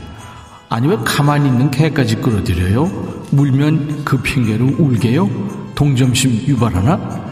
아니면 0.70 1.04
가만히 1.04 1.50
있는 1.50 1.72
개까지 1.72 2.18
끌어들여요? 2.18 2.86
물면 3.32 4.04
그 4.06 4.22
핑계로 4.22 4.76
울게요? 4.78 5.74
동점심 5.76 6.44
유발하나? 6.48 7.25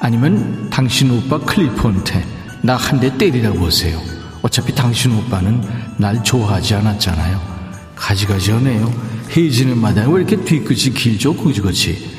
아니면 0.00 0.68
당신 0.70 1.10
오빠 1.10 1.38
클리프한테 1.38 2.24
나 2.62 2.76
한 2.76 3.00
대 3.00 3.16
때리라고 3.16 3.66
하세요. 3.66 4.00
어차피 4.42 4.74
당신 4.74 5.16
오빠는 5.16 5.62
날 5.96 6.22
좋아하지 6.22 6.74
않았잖아요. 6.74 7.40
가지가지 7.96 8.52
하네요. 8.52 8.92
헤어지는 9.30 9.78
마당에 9.78 10.12
왜 10.12 10.20
이렇게 10.22 10.36
뒤끝이 10.36 10.94
길죠? 10.94 11.34
그지같이. 11.36 12.10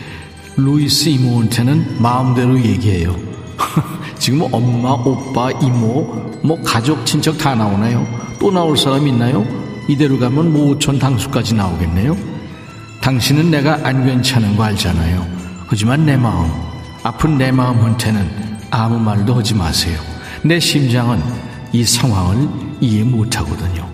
루이스 0.58 1.10
이모한테는 1.10 2.02
마음대로 2.02 2.58
얘기해요. 2.60 3.16
지금 4.18 4.42
엄마, 4.52 4.92
오빠, 4.92 5.52
이모, 5.52 6.40
뭐 6.44 6.60
가족, 6.64 7.06
친척 7.06 7.38
다 7.38 7.54
나오나요? 7.56 8.06
또 8.40 8.52
나올 8.52 8.78
사람 8.78 9.08
있나요? 9.08 9.46
이대로 9.88 10.18
가면 10.18 10.52
모천 10.54 10.98
당수까지 10.98 11.54
나오겠네요. 11.54 12.16
당신은 13.02 13.52
내가 13.52 13.80
안 13.84 14.06
괜찮은 14.06 14.56
거 14.56 14.64
알잖아요. 14.64 15.26
하지만 15.68 16.06
내 16.06 16.18
마음, 16.18 16.50
아픈 17.06 17.38
내 17.38 17.52
마음한테는 17.52 18.28
아무 18.72 18.98
말도 18.98 19.36
하지 19.36 19.54
마세요. 19.54 20.00
내 20.42 20.60
심장은 20.60 21.22
이 21.72 21.84
상황을 21.84 22.50
이해 22.82 23.04
못하거든요. 23.04 23.88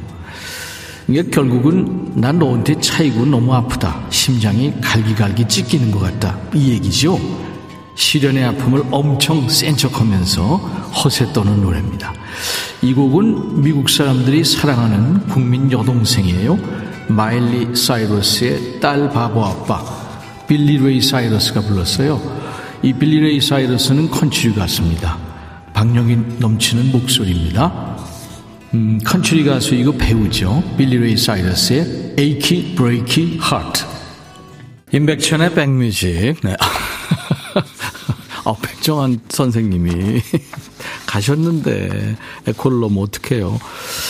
이게 1.10 1.22
결국은 1.24 2.14
난 2.16 2.40
너한테 2.40 2.80
차이고 2.80 3.26
너무 3.26 3.54
아프다. 3.54 4.00
심장이 4.10 4.74
갈기갈기 4.80 5.46
찢기는 5.46 5.92
것 5.92 6.00
같다. 6.00 6.38
이 6.54 6.72
얘기죠. 6.72 7.20
시련의 7.96 8.46
아픔을 8.46 8.84
엄청 8.92 9.50
센 9.50 9.76
척하면서 9.76 10.56
허세 11.04 11.34
떠는 11.34 11.64
노래입니다. 11.64 12.14
이 12.82 12.94
곡은 12.94 13.62
미국 13.62 13.90
사람들이 13.90 14.46
사랑하는 14.46 15.28
국민 15.28 15.70
여동생이에요. 15.70 16.58
마일리 17.10 17.76
사이러스의 17.76 18.80
딸 18.80 19.10
바보 19.10 19.44
아빠 19.44 19.84
빌리 20.48 20.78
레이 20.78 21.02
사이러스가 21.02 21.60
불렀어요. 21.60 22.51
이 22.84 22.94
빌리 22.94 23.20
레이 23.20 23.40
사이러스는 23.40 24.10
country 24.10 24.56
가수입니다. 24.56 25.18
박력이 25.74 26.18
넘치는 26.40 26.92
목소리입니다. 26.92 27.98
음, 28.74 29.00
country 29.06 29.46
가수이고 29.46 29.98
배우죠. 29.98 30.64
빌리 30.78 30.98
레이 30.98 31.16
사이러스의 31.16 32.16
Achy 32.18 32.74
Breaky 32.76 33.38
Heart. 33.40 33.84
임백천의 34.92 35.54
백뮤직. 35.54 36.42
네. 36.44 36.56
아, 38.44 38.56
백정환 38.62 39.20
선생님이 39.30 40.22
가셨는데 41.06 42.16
에코를 42.48 42.80
넣으면 42.80 43.04
어떡해요. 43.04 43.60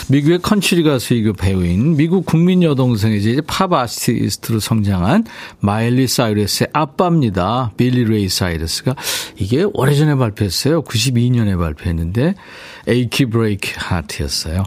미국의 0.10 0.40
country 0.40 0.84
가수 0.84 1.14
이고 1.14 1.34
배우인 1.34 1.98
미국 1.98 2.26
국민 2.26 2.64
여동생이지 2.64 3.42
팝 3.48 3.74
아티스트로 3.74 4.60
성장한 4.60 5.26
마일리 5.60 6.08
사이러스의 6.08 6.70
아빠입니다. 6.74 7.72
빌리 7.76 8.06
레이 8.06 8.30
사이러스가 8.30 8.96
이게 9.38 9.64
오래전에 9.64 10.16
발표했어요. 10.16 10.84
92년에 10.84 11.58
발표했는데 11.58 12.36
Achy 12.88 13.26
Breaky 13.26 13.72
Heart였어요. 13.76 14.64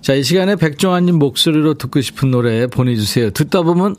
자, 0.00 0.14
이 0.14 0.22
시간에 0.22 0.56
백종환님 0.56 1.18
목소리로 1.18 1.74
듣고 1.74 2.00
싶은 2.00 2.30
노래 2.30 2.66
보내주세요. 2.66 3.30
듣다 3.30 3.62
보면 3.62 3.96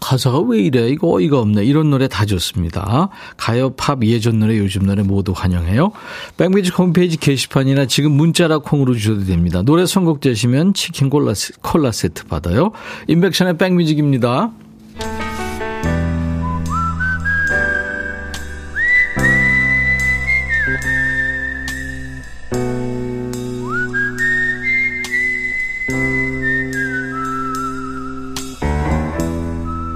가사가 0.00 0.40
왜 0.40 0.60
이래? 0.60 0.88
이거 0.88 1.12
어이가 1.12 1.38
없네. 1.38 1.64
이런 1.64 1.90
노래 1.90 2.08
다 2.08 2.24
좋습니다. 2.26 3.08
가요, 3.36 3.70
팝, 3.70 4.02
예전 4.04 4.38
노래, 4.38 4.58
요즘 4.58 4.86
노래 4.86 5.02
모두 5.02 5.32
환영해요. 5.34 5.92
백뮤직 6.36 6.78
홈페이지 6.78 7.16
게시판이나 7.16 7.86
지금 7.86 8.12
문자라 8.12 8.58
콩으로 8.58 8.94
주셔도 8.94 9.24
됩니다. 9.24 9.62
노래 9.62 9.86
선곡 9.86 10.20
되시면 10.20 10.74
치킨 10.74 11.10
콜라, 11.10 11.32
콜라 11.62 11.92
세트 11.92 12.24
받아요. 12.26 12.72
인백션의 13.08 13.58
백뮤직입니다. 13.58 14.52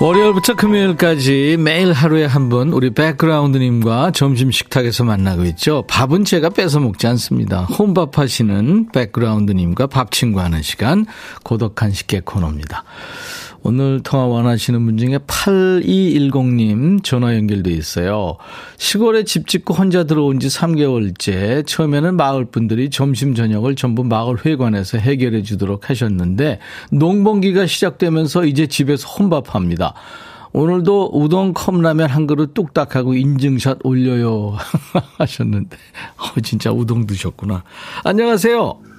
월요일부터 0.00 0.54
금요일까지 0.54 1.56
매일 1.58 1.92
하루에 1.92 2.24
한 2.24 2.48
번 2.48 2.72
우리 2.72 2.88
백그라운드님과 2.90 4.12
점심 4.12 4.50
식탁에서 4.50 5.04
만나고 5.04 5.44
있죠. 5.46 5.84
밥은 5.88 6.24
제가 6.24 6.48
뺏어 6.50 6.80
먹지 6.80 7.06
않습니다. 7.06 7.64
혼밥 7.64 8.18
하시는 8.18 8.88
백그라운드님과 8.92 9.88
밥 9.88 10.10
친구 10.10 10.40
하는 10.40 10.62
시간 10.62 11.04
고독한 11.44 11.92
식객 11.92 12.24
코너입니다. 12.24 12.82
오늘 13.62 14.00
통화 14.02 14.24
원하시는 14.24 14.84
분 14.84 14.96
중에 14.96 15.18
8210님 15.18 17.04
전화 17.04 17.34
연결돼 17.36 17.70
있어요. 17.70 18.36
시골에 18.78 19.24
집 19.24 19.46
짓고 19.46 19.74
혼자 19.74 20.04
들어온 20.04 20.40
지 20.40 20.48
3개월째 20.48 21.66
처음에는 21.66 22.16
마을 22.16 22.46
분들이 22.46 22.88
점심 22.88 23.34
저녁을 23.34 23.76
전부 23.76 24.02
마을 24.02 24.44
회관에서 24.44 24.98
해결해 24.98 25.42
주도록 25.42 25.90
하셨는데 25.90 26.58
농번기가 26.90 27.66
시작되면서 27.66 28.46
이제 28.46 28.66
집에서 28.66 29.06
혼밥합니다. 29.08 29.94
오늘도 30.52 31.10
우동 31.12 31.52
컵라면 31.52 32.08
한 32.08 32.26
그릇 32.26 32.54
뚝딱 32.54 32.96
하고 32.96 33.14
인증샷 33.14 33.78
올려요 33.84 34.56
하셨는데 35.18 35.76
어 36.16 36.40
진짜 36.40 36.72
우동 36.72 37.06
드셨구나. 37.06 37.62
안녕하세요. 38.04 38.89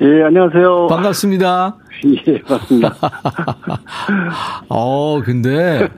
예, 0.00 0.22
안녕하세요. 0.24 0.86
반갑습니다. 0.88 1.76
예, 2.26 2.40
반갑습니다. 2.40 2.96
어, 4.68 5.20
근데 5.24 5.88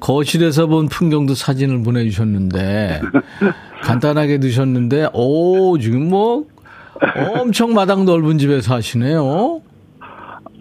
거실에서 0.00 0.66
본 0.66 0.88
풍경도 0.88 1.34
사진을 1.34 1.82
보내주셨는데 1.82 3.00
간단하게 3.82 4.38
드셨는데 4.38 5.08
오 5.12 5.78
지금 5.78 6.08
뭐 6.08 6.44
엄청 7.36 7.74
마당 7.74 8.04
넓은 8.04 8.38
집에 8.38 8.60
사시네요. 8.60 9.60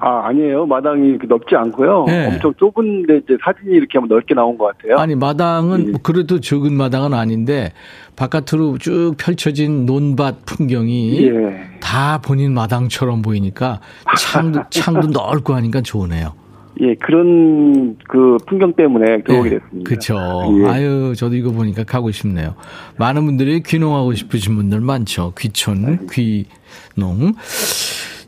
아, 0.04 0.28
아니에요. 0.28 0.66
마당이 0.66 1.20
넓지 1.28 1.56
않고요. 1.56 2.06
네. 2.08 2.28
엄청 2.28 2.52
좁은데 2.56 3.18
이제 3.18 3.38
사진이 3.44 3.76
이렇게 3.76 4.00
하면 4.00 4.10
넓게 4.10 4.34
나온 4.34 4.58
것 4.58 4.76
같아요. 4.76 4.98
아니 4.98 5.14
마당은 5.14 5.88
예. 5.90 5.94
그래도 6.02 6.40
적은 6.40 6.74
마당은 6.74 7.14
아닌데 7.14 7.72
바깥으로 8.16 8.80
쭉 8.80 9.14
펼쳐진 9.18 9.86
논밭 9.86 10.46
풍경이 10.48 11.28
예. 11.28 11.62
다 11.82 12.20
본인 12.20 12.52
마당처럼 12.56 13.22
보이니까 13.22 13.80
창도 14.18 14.62
창도 14.72 15.08
넓고 15.10 15.54
하니까 15.54 15.82
좋으네요. 15.82 16.34
예, 16.82 16.96
그런 16.96 17.96
그 18.08 18.38
풍경 18.48 18.74
때문에 18.74 19.22
들어오게 19.22 19.50
됐습니다. 19.52 19.88
그렇죠. 19.88 20.16
예. 20.64 20.68
아유, 20.68 21.14
저도 21.16 21.36
이거 21.36 21.52
보니까 21.52 21.84
가고 21.84 22.10
싶네요. 22.10 22.56
많은 22.98 23.24
분들이 23.26 23.62
귀농하고 23.62 24.16
싶으신 24.16 24.56
분들 24.56 24.80
많죠. 24.80 25.34
귀촌, 25.38 26.08
귀농. 26.10 27.34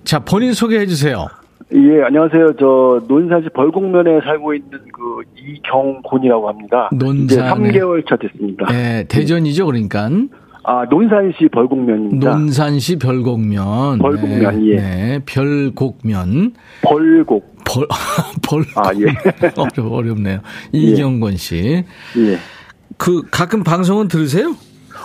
자, 0.04 0.20
본인 0.20 0.54
소개해 0.54 0.86
주세요. 0.86 1.26
예, 1.76 2.04
안녕하세요. 2.04 2.54
저 2.60 3.02
논산시 3.08 3.50
벌곡면에 3.50 4.22
살고 4.22 4.54
있는 4.54 4.70
그 4.92 5.24
이경곤이라고 5.36 6.48
합니다. 6.48 6.90
이제 6.94 7.04
논산에. 7.04 7.72
3개월 7.72 8.08
차 8.08 8.16
됐습니다. 8.16 8.68
네, 8.68 9.06
대전이죠, 9.10 9.66
그러니까. 9.66 10.08
아, 10.66 10.86
논산시 10.90 11.50
벌곡면입니다. 11.50 12.30
논산시 12.30 13.00
별곡면. 13.00 13.98
벌곡면, 13.98 14.60
네, 14.60 14.68
예. 14.68 14.76
네, 14.76 15.20
별곡면. 15.26 16.54
벌곡. 16.84 17.56
벌, 17.66 17.88
벌. 18.48 18.64
아, 18.76 18.92
예. 18.96 19.08
어려, 19.58 19.90
어렵네요. 19.90 20.40
이경권 20.72 21.38
씨. 21.38 21.84
예. 22.18 22.38
그, 22.98 23.24
가끔 23.32 23.64
방송은 23.64 24.10
들으세요? 24.10 24.54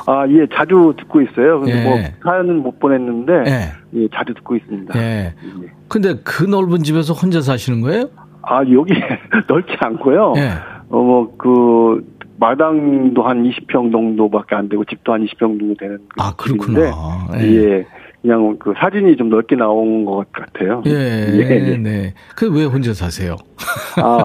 아, 0.06 0.26
예, 0.28 0.46
자주 0.54 0.94
듣고 0.98 1.22
있어요. 1.22 1.60
근데 1.60 1.80
예. 1.80 1.84
뭐 1.84 1.98
사연은 2.24 2.62
못 2.62 2.78
보냈는데 2.78 3.32
예. 3.46 3.72
예, 3.94 4.08
자주 4.14 4.34
듣고 4.34 4.54
있습니다. 4.56 4.98
예. 4.98 5.34
예. 5.62 5.77
근데 5.88 6.14
그 6.24 6.44
넓은 6.44 6.82
집에서 6.82 7.12
혼자 7.14 7.40
사시는 7.40 7.80
거예요? 7.80 8.08
아, 8.42 8.60
여기 8.72 8.92
넓지 9.48 9.72
않고요. 9.80 10.34
예. 10.36 10.50
어, 10.90 11.02
뭐, 11.02 11.34
그, 11.36 12.02
마당도 12.40 13.22
한 13.22 13.42
20평 13.44 13.90
정도밖에 13.92 14.54
안 14.54 14.68
되고, 14.68 14.84
집도 14.84 15.12
한 15.12 15.24
20평 15.26 15.38
정도 15.58 15.74
되는. 15.78 15.98
그 16.08 16.22
아, 16.22 16.32
집인데, 16.42 16.80
그렇구나. 16.80 17.28
예. 17.40 17.44
예. 17.44 17.86
그냥 18.22 18.56
그 18.58 18.72
사진이 18.76 19.16
좀 19.16 19.28
넓게 19.28 19.54
나온 19.56 20.04
것 20.04 20.24
같아요. 20.32 20.82
예, 20.86 20.90
예. 20.92 21.76
네. 21.76 22.14
그 22.34 22.46
왜 22.50 22.64
혼자 22.64 22.92
사세요? 22.92 23.36
아, 24.02 24.24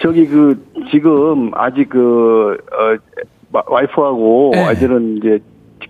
저기 0.00 0.26
그, 0.26 0.64
지금 0.90 1.50
아직 1.54 1.88
그, 1.88 2.56
어, 2.72 2.96
마- 3.52 3.62
와이프하고 3.66 4.52
예. 4.56 4.60
아이들은 4.60 5.18
이제 5.18 5.38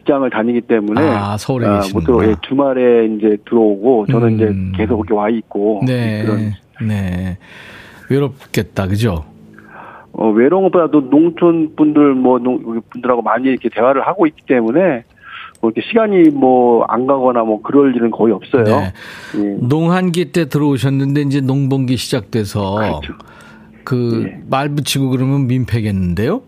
직장을 0.05 0.29
다니기 0.29 0.61
때문에. 0.63 1.01
아, 1.01 1.37
서울에 1.39 1.67
못 1.67 1.81
계시는구나. 1.81 2.19
들어, 2.19 2.31
예, 2.31 2.37
주말에 2.47 3.07
이제 3.07 3.37
들어오고, 3.49 4.07
저는 4.11 4.29
음. 4.29 4.35
이제 4.35 4.77
계속 4.77 4.99
이렇게 4.99 5.15
와 5.15 5.29
있고. 5.31 5.83
네, 5.87 6.23
그런 6.23 6.53
네. 6.87 7.39
외롭겠다, 8.11 8.87
그죠? 8.87 9.25
어, 10.13 10.29
외로운 10.31 10.65
것보다도 10.65 11.09
농촌 11.11 11.75
분들, 11.75 12.15
뭐, 12.15 12.39
농, 12.39 12.83
분들하고 12.91 13.23
많이 13.23 13.49
이렇게 13.49 13.69
대화를 13.71 14.07
하고 14.07 14.27
있기 14.27 14.43
때문에, 14.47 15.05
뭐 15.61 15.71
이렇게 15.71 15.81
시간이 15.89 16.31
뭐, 16.31 16.85
안 16.89 17.07
가거나 17.07 17.43
뭐, 17.43 17.63
그럴 17.63 17.97
일은 17.97 18.11
거의 18.11 18.35
없어요. 18.35 18.65
네. 18.65 18.93
예. 19.37 19.57
농한기 19.61 20.33
때 20.33 20.49
들어오셨는데 20.49 21.23
이제 21.23 21.41
농번기 21.41 21.97
시작돼서 21.97 22.75
그렇죠. 22.77 23.15
그 23.85 24.27
예. 24.29 24.41
말 24.49 24.69
붙이고 24.69 25.11
그러면 25.11 25.47
민폐겠는데요? 25.47 26.43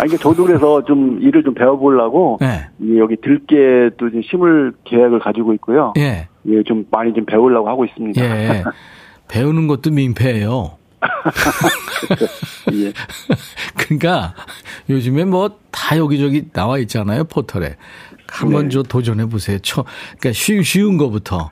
아, 0.00 0.04
이게 0.06 0.16
저도 0.16 0.44
그래서 0.44 0.84
좀 0.84 1.20
일을 1.20 1.42
좀 1.42 1.54
배워보려고, 1.54 2.38
네. 2.40 2.66
이 2.80 2.98
여기 2.98 3.16
들깨도 3.16 4.10
좀 4.10 4.22
심을 4.22 4.72
계획을 4.84 5.18
가지고 5.20 5.52
있고요. 5.54 5.92
예. 5.98 6.28
예, 6.46 6.62
좀 6.64 6.84
많이 6.90 7.12
좀 7.14 7.24
배우려고 7.24 7.68
하고 7.68 7.84
있습니다. 7.84 8.22
예. 8.22 8.64
배우는 9.28 9.66
것도 9.66 9.90
민폐예요. 9.90 10.72
예. 12.72 12.92
그러니까 13.76 14.34
요즘에 14.88 15.24
뭐 15.24 15.50
다 15.74 15.98
여기저기 15.98 16.50
나와 16.52 16.78
있잖아요, 16.78 17.24
포털에. 17.24 17.76
한번 18.30 18.64
네. 18.64 18.68
저 18.70 18.82
도전해 18.82 19.26
보세요. 19.26 19.58
초, 19.58 19.84
그러니까 20.18 20.32
쉬운, 20.32 20.62
쉬운 20.62 20.96
거부터. 20.96 21.50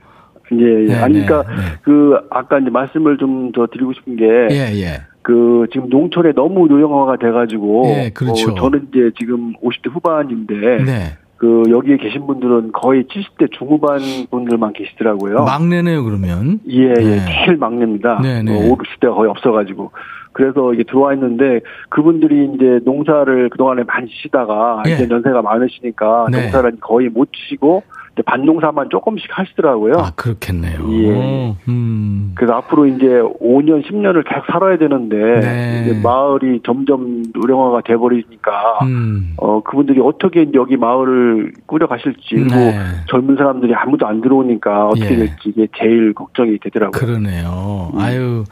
예, 0.53 0.85
예. 0.85 0.87
네, 0.89 0.95
아니, 0.97 1.21
네, 1.21 1.27
그러니까 1.27 1.55
네. 1.55 1.63
그 1.83 2.17
아까 2.31 2.59
이제 2.59 2.71
말씀을 2.71 3.19
좀 3.19 3.53
더 3.53 3.67
드리고 3.67 3.93
싶은 3.93 4.17
게 4.17 4.25
예, 4.51 4.73
예. 4.81 5.03
그 5.23 5.67
지금 5.73 5.89
농촌에 5.89 6.33
너무 6.33 6.69
요령화가 6.69 7.17
돼가지고 7.17 7.85
예, 7.87 8.11
그렇죠. 8.11 8.51
어, 8.51 8.55
저는 8.55 8.89
이제 8.91 9.11
지금 9.19 9.55
50대 9.63 9.91
후반인데 9.91 10.85
네. 10.85 11.19
그 11.37 11.65
여기에 11.71 11.97
계신 11.97 12.27
분들은 12.27 12.71
거의 12.73 13.05
70대 13.05 13.51
중후반 13.59 13.99
분들만 14.31 14.75
계시더라고요. 14.75 15.43
막내네요, 15.45 16.05
그러면. 16.05 16.61
예, 16.69 16.83
예, 16.83 16.95
네. 16.95 17.45
제일 17.45 17.57
막내입니다. 17.57 18.21
네, 18.23 18.43
네. 18.45 18.53
어, 18.53 18.73
5, 18.73 18.77
60대가 18.77 19.15
거의 19.17 19.31
없어가지고. 19.31 19.91
그래서 20.33 20.73
이게 20.73 20.85
들어와 20.85 21.15
있는데 21.15 21.61
그분들이 21.89 22.53
이제 22.55 22.81
농사를 22.85 23.51
그동안에 23.51 23.83
많이 23.83 24.09
치다가 24.23 24.83
예. 24.87 24.93
이제 24.93 25.09
연세가 25.11 25.43
많으시니까 25.43 26.27
네. 26.31 26.43
농사를 26.43 26.77
거의 26.81 27.09
못 27.09 27.29
치시고 27.33 27.83
이제 28.13 28.23
반농사만 28.23 28.91
조금씩 28.91 29.27
하시더라고요. 29.31 29.95
아, 29.97 30.11
그렇겠네요. 30.15 30.79
예. 30.91 31.55
음. 31.69 32.33
그래서 32.35 32.55
앞으로 32.55 32.87
이제 32.87 33.07
5년, 33.07 33.83
10년을 33.87 34.29
계속 34.29 34.45
살아야 34.51 34.77
되는데 34.77 35.17
네. 35.17 35.83
이제 35.85 36.01
마을이 36.03 36.61
점점 36.65 37.23
노령화가 37.33 37.81
돼버리니까 37.83 38.81
음. 38.83 39.35
어 39.39 39.63
그분들이 39.63 40.01
어떻게 40.01 40.47
여기 40.55 40.77
마을을 40.77 41.53
꾸려 41.67 41.87
가실지 41.87 42.35
그리고 42.35 42.55
네. 42.55 42.79
젊은 43.09 43.37
사람들이 43.37 43.75
아무도 43.75 44.07
안 44.07 44.21
들어오니까 44.21 44.89
어떻게 44.89 45.13
예. 45.13 45.17
될지 45.17 45.35
이게 45.47 45.67
제일 45.79 46.13
걱정이 46.13 46.59
되더라고요. 46.59 47.01
그러네요. 47.01 47.93
아유, 47.97 48.45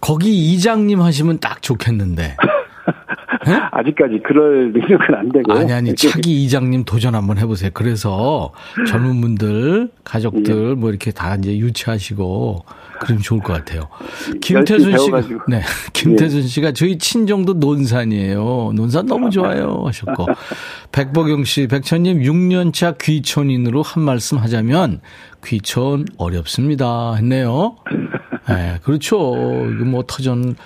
거기 0.00 0.52
이장님 0.52 1.00
하시면 1.00 1.38
딱 1.40 1.62
좋겠는데. 1.62 2.36
아직까지 3.72 4.20
그럴 4.24 4.72
능력은 4.72 5.14
안 5.14 5.32
되고. 5.32 5.52
아니, 5.52 5.72
아니, 5.72 5.94
차기 5.94 6.44
이장님 6.44 6.84
도전 6.84 7.14
한번 7.14 7.38
해보세요. 7.38 7.70
그래서 7.72 8.52
젊은 8.86 9.20
분들, 9.20 9.90
가족들, 10.04 10.76
뭐 10.76 10.90
이렇게 10.90 11.10
다 11.10 11.36
이제 11.36 11.56
유치하시고, 11.56 12.64
그러면 13.00 13.22
좋을 13.22 13.40
것 13.40 13.54
같아요. 13.54 13.88
김태순 14.42 14.98
씨가. 14.98 15.22
네. 15.48 15.62
김태순 15.94 16.42
씨가 16.42 16.72
저희 16.72 16.98
친정도 16.98 17.54
논산이에요. 17.54 18.72
논산 18.74 19.06
너무 19.06 19.30
좋아요. 19.30 19.84
하셨고. 19.86 20.26
백보경 20.92 21.44
씨, 21.44 21.66
백천님 21.66 22.20
6년차 22.20 22.98
귀촌인으로 22.98 23.82
한 23.82 24.02
말씀 24.02 24.36
하자면, 24.38 25.00
귀촌 25.44 26.04
어렵습니다. 26.18 27.14
했네요. 27.14 27.76
네, 28.48 28.78
그렇죠. 28.82 29.16
이거 29.74 29.84
뭐 29.84 30.04
터전, 30.06 30.56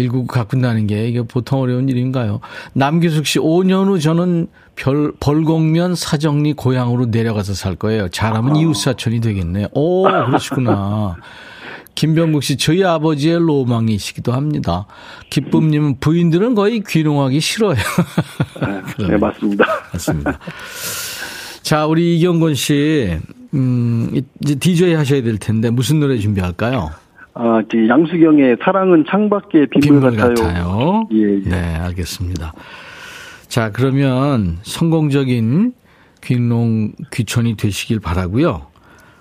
일구 0.00 0.26
가꾼다는 0.26 0.86
게 0.86 1.06
이게 1.08 1.22
보통 1.22 1.60
어려운 1.60 1.88
일인가요? 1.88 2.40
남기숙 2.72 3.26
씨, 3.26 3.38
5년 3.38 3.86
후 3.86 4.00
저는 4.00 4.48
별, 4.76 5.12
벌곡면 5.20 5.94
사정리 5.94 6.54
고향으로 6.54 7.06
내려가서 7.06 7.54
살 7.54 7.76
거예요. 7.76 8.08
잘하면 8.08 8.56
이웃사촌이 8.56 9.20
되겠네요. 9.20 9.68
오, 9.72 10.04
그러시구나. 10.04 11.16
김병국 11.94 12.42
씨, 12.42 12.56
저희 12.56 12.82
아버지의 12.82 13.40
로망이시기도 13.40 14.32
합니다. 14.32 14.86
기쁨님은 15.28 16.00
부인들은 16.00 16.54
거의 16.54 16.82
귀농하기 16.86 17.40
싫어요. 17.40 17.74
네, 18.98 19.16
맞습니다. 19.18 19.66
맞습니다. 19.92 20.38
자, 21.62 21.86
우리 21.86 22.16
이경곤 22.16 22.54
씨, 22.54 23.18
음, 23.52 24.18
이제 24.42 24.54
DJ 24.54 24.94
하셔야 24.94 25.22
될 25.22 25.36
텐데 25.38 25.68
무슨 25.68 26.00
노래 26.00 26.16
준비할까요? 26.18 26.90
아, 27.34 27.62
양수경의 27.88 28.56
사랑은 28.62 29.04
창밖의 29.08 29.68
빗물, 29.70 30.00
빗물 30.00 30.16
같아요. 30.16 30.34
같아요. 30.34 31.08
예, 31.12 31.22
예. 31.22 31.48
네, 31.48 31.56
알겠습니다. 31.56 32.52
자, 33.48 33.70
그러면 33.72 34.58
성공적인 34.62 35.72
귀농 36.22 36.92
귀촌이 37.12 37.56
되시길 37.56 38.00
바라고요. 38.00 38.66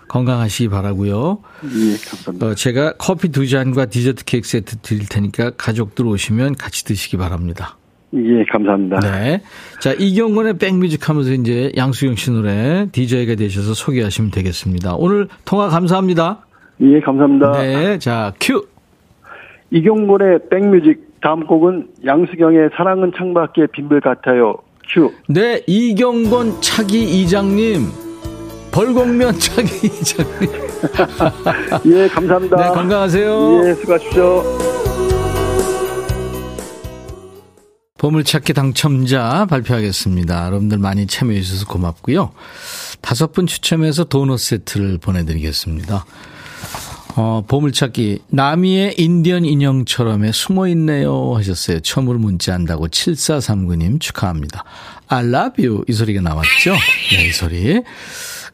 건강하시기 0.07 0.69
바라고요. 0.69 1.39
예, 1.63 2.09
감사합니다. 2.09 2.45
어, 2.47 2.55
제가 2.55 2.93
커피 2.97 3.29
두 3.29 3.47
잔과 3.47 3.85
디저트 3.85 4.25
케이크 4.25 4.47
세트 4.47 4.77
드릴 4.77 5.07
테니까 5.07 5.51
가족들 5.51 6.05
오시면 6.05 6.55
같이 6.55 6.83
드시기 6.83 7.17
바랍니다. 7.17 7.77
예, 8.13 8.43
감사합니다. 8.51 8.99
네. 9.01 9.43
자, 9.79 9.93
이경건의 9.93 10.57
백뮤직 10.57 11.07
하면서 11.07 11.31
이제 11.31 11.71
양수경 11.77 12.15
씨 12.15 12.31
노래 12.31 12.87
DJ가 12.91 13.35
되셔서 13.35 13.75
소개하시면 13.75 14.31
되겠습니다. 14.31 14.95
오늘 14.95 15.27
통화 15.45 15.69
감사합니다. 15.69 16.47
예, 16.81 16.99
감사합니다. 17.01 17.51
네. 17.61 17.99
자, 17.99 18.33
큐. 18.39 18.65
이경곤의 19.71 20.49
백뮤직 20.49 21.09
다음 21.21 21.45
곡은 21.45 21.89
양수경의 22.05 22.69
사랑은 22.75 23.11
창밖의 23.17 23.67
빗물 23.73 24.01
같아요. 24.01 24.55
큐. 24.89 25.11
네, 25.27 25.61
이경건 25.67 26.61
차기 26.61 27.21
이장님. 27.21 27.85
벌곡면 28.71 29.33
차기 29.39 29.87
이장님. 29.87 30.49
예, 31.93 32.07
감사합니다. 32.07 32.55
네, 32.55 32.67
건강하세요. 32.69 33.61
예, 33.65 33.73
수고하십시오. 33.73 34.43
보물찾기 37.97 38.53
당첨자 38.53 39.45
발표하겠습니다. 39.49 40.45
여러분들 40.45 40.77
많이 40.77 41.05
참여해 41.05 41.41
주셔서 41.41 41.65
고맙고요. 41.67 42.31
다섯 43.01 43.33
분 43.33 43.45
추첨해서 43.45 44.05
도넛 44.05 44.39
세트를 44.39 44.99
보내드리겠습니다. 44.99 46.05
어, 47.21 47.43
보물찾기 47.45 48.19
나미의 48.29 48.95
인디언 48.97 49.43
인형처럼에 49.43 50.31
숨어 50.31 50.69
있네요 50.69 51.35
하셨어요. 51.35 51.81
처음으로 51.81 52.17
문자한다고 52.17 52.87
7439님 52.87 53.99
축하합니다. 53.99 54.63
I 55.09 55.25
love 55.25 55.65
you 55.65 55.83
이 55.89 55.91
소리가 55.91 56.21
나왔죠? 56.21 56.71
네, 57.11 57.27
이 57.27 57.31
소리. 57.33 57.83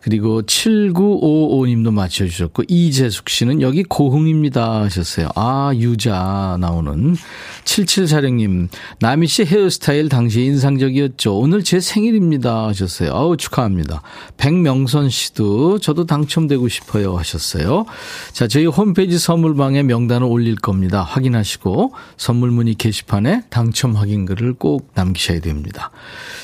그리고 0.05 0.43
7955님도 0.43 1.91
맞춰주셨고 1.91 2.65
이재숙 2.67 3.27
씨는 3.27 3.61
여기 3.63 3.81
고흥입니다 3.81 4.81
하셨어요. 4.81 5.29
아 5.33 5.71
유자 5.73 6.57
나오는 6.59 7.15
7746님 7.63 8.67
남희 8.99 9.25
씨 9.25 9.45
헤어스타일 9.45 10.09
당시에 10.09 10.45
인상적이었죠. 10.45 11.39
오늘 11.39 11.63
제 11.63 11.79
생일입니다 11.79 12.67
하셨어요. 12.67 13.13
아우 13.15 13.35
축하합니다. 13.35 14.03
백명선 14.37 15.09
씨도 15.09 15.79
저도 15.79 16.05
당첨되고 16.05 16.67
싶어요 16.67 17.17
하셨어요. 17.17 17.87
자 18.31 18.47
저희 18.47 18.67
홈페이지 18.67 19.17
선물방에 19.17 19.81
명단을 19.81 20.27
올릴 20.27 20.53
겁니다. 20.53 21.01
확인하시고 21.01 21.95
선물 22.15 22.51
문의 22.51 22.75
게시판에 22.75 23.45
당첨 23.49 23.95
확인글을 23.95 24.53
꼭 24.53 24.91
남기셔야 24.93 25.39
됩니다. 25.39 25.89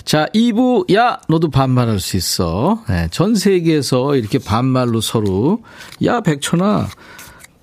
자 0.04 0.26
2부 0.34 0.92
야 0.96 1.20
너도 1.30 1.52
반말할 1.52 2.00
수 2.00 2.18
있어. 2.18 2.84
네, 2.90 3.08
전세 3.12 3.51
계에서 3.60 4.16
이렇게 4.16 4.40
반말로 4.40 5.02
서로 5.02 5.62
야 6.04 6.22
백천아 6.22 6.88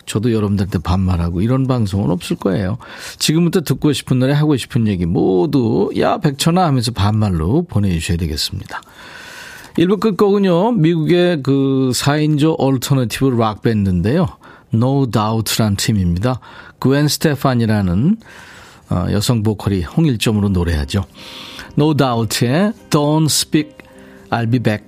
저도 0.07 0.33
여러분들한테 0.33 0.79
반말하고 0.79 1.43
이런 1.43 1.67
방송은 1.67 2.11
없을 2.11 2.37
거예요. 2.37 2.79
지금부터 3.19 3.61
듣고 3.61 3.93
싶은 3.93 4.19
노래 4.19 4.33
하고 4.33 4.57
싶은 4.57 4.89
얘기 4.89 5.07
모두 5.07 5.91
야 5.99 6.19
백천아 6.19 6.65
하면서 6.65 6.93
반말로 6.93 7.63
보내주셔야 7.63 8.17
되겠습니다. 8.17 8.81
1부 9.77 10.01
끝곡은요. 10.01 10.73
미국의 10.73 11.43
그 11.43 11.93
4인조 11.95 12.57
alternative 12.59 13.29
rock 13.39 13.63
밴드인데요. 13.63 14.27
No 14.75 15.07
Doubt란 15.07 15.77
팀입니다. 15.77 16.41
그웬 16.79 17.07
스테파니라는 17.09 18.17
어, 18.91 19.07
여성 19.11 19.43
보컬이 19.43 19.83
홍일점으로 19.83 20.49
노래하죠. 20.49 21.05
No 21.77 21.95
Doubt의 21.95 22.73
Don't 22.91 23.27
Speak, 23.27 23.73
I'll 24.31 24.51
Be 24.51 24.59
Back. 24.59 24.88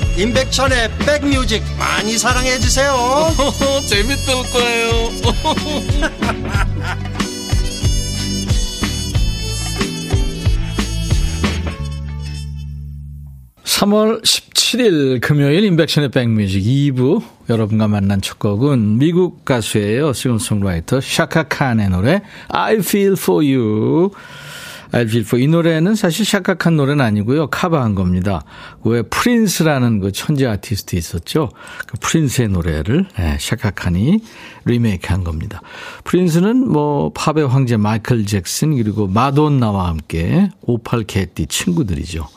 임백천의 0.17 0.89
백뮤직 1.05 1.63
많이 1.79 2.17
사랑해 2.17 2.57
주세요. 2.59 2.93
재밌을 3.87 4.33
거예요. 4.51 5.11
3월 13.63 14.21
17일 14.21 15.21
금요일 15.21 15.63
인백션의 15.63 16.09
백뮤직 16.09 16.61
2부. 16.63 17.23
여러분과 17.49 17.87
만난 17.87 18.21
첫 18.21 18.37
곡은 18.37 18.99
미국 18.99 19.43
가수예요. 19.43 20.13
싱어송라이터 20.13 21.01
샤카 21.01 21.43
칸의 21.43 21.89
노래 21.89 22.21
I 22.49 22.75
Feel 22.75 23.13
For 23.13 23.43
You 23.43 24.11
I 24.91 24.96
Feel 24.96 25.17
For. 25.17 25.37
이 25.37 25.47
노래는 25.47 25.95
사실 25.95 26.25
샤카칸 26.25 26.75
노래는 26.75 27.03
아니고요. 27.03 27.47
cover한 27.47 27.95
겁니다. 27.95 28.43
왜 28.83 29.01
프린스라는 29.01 29.99
그 29.99 30.11
천재 30.11 30.45
아티스트 30.45 30.95
있었죠? 30.95 31.49
그 31.87 31.97
프린스의 31.99 32.49
노래를 32.49 33.05
네, 33.17 33.37
샤카칸이 33.39 34.19
리메이크 34.65 35.07
한 35.07 35.23
겁니다. 35.23 35.61
프린스는 36.03 36.69
뭐 36.69 37.11
팝의 37.13 37.47
황제 37.47 37.77
마이클 37.77 38.25
잭슨 38.25 38.75
그리고 38.75 39.07
마돈나와 39.07 39.87
함께 39.87 40.49
오팔 40.61 41.03
개띠 41.03 41.47
친구들이죠. 41.47 42.27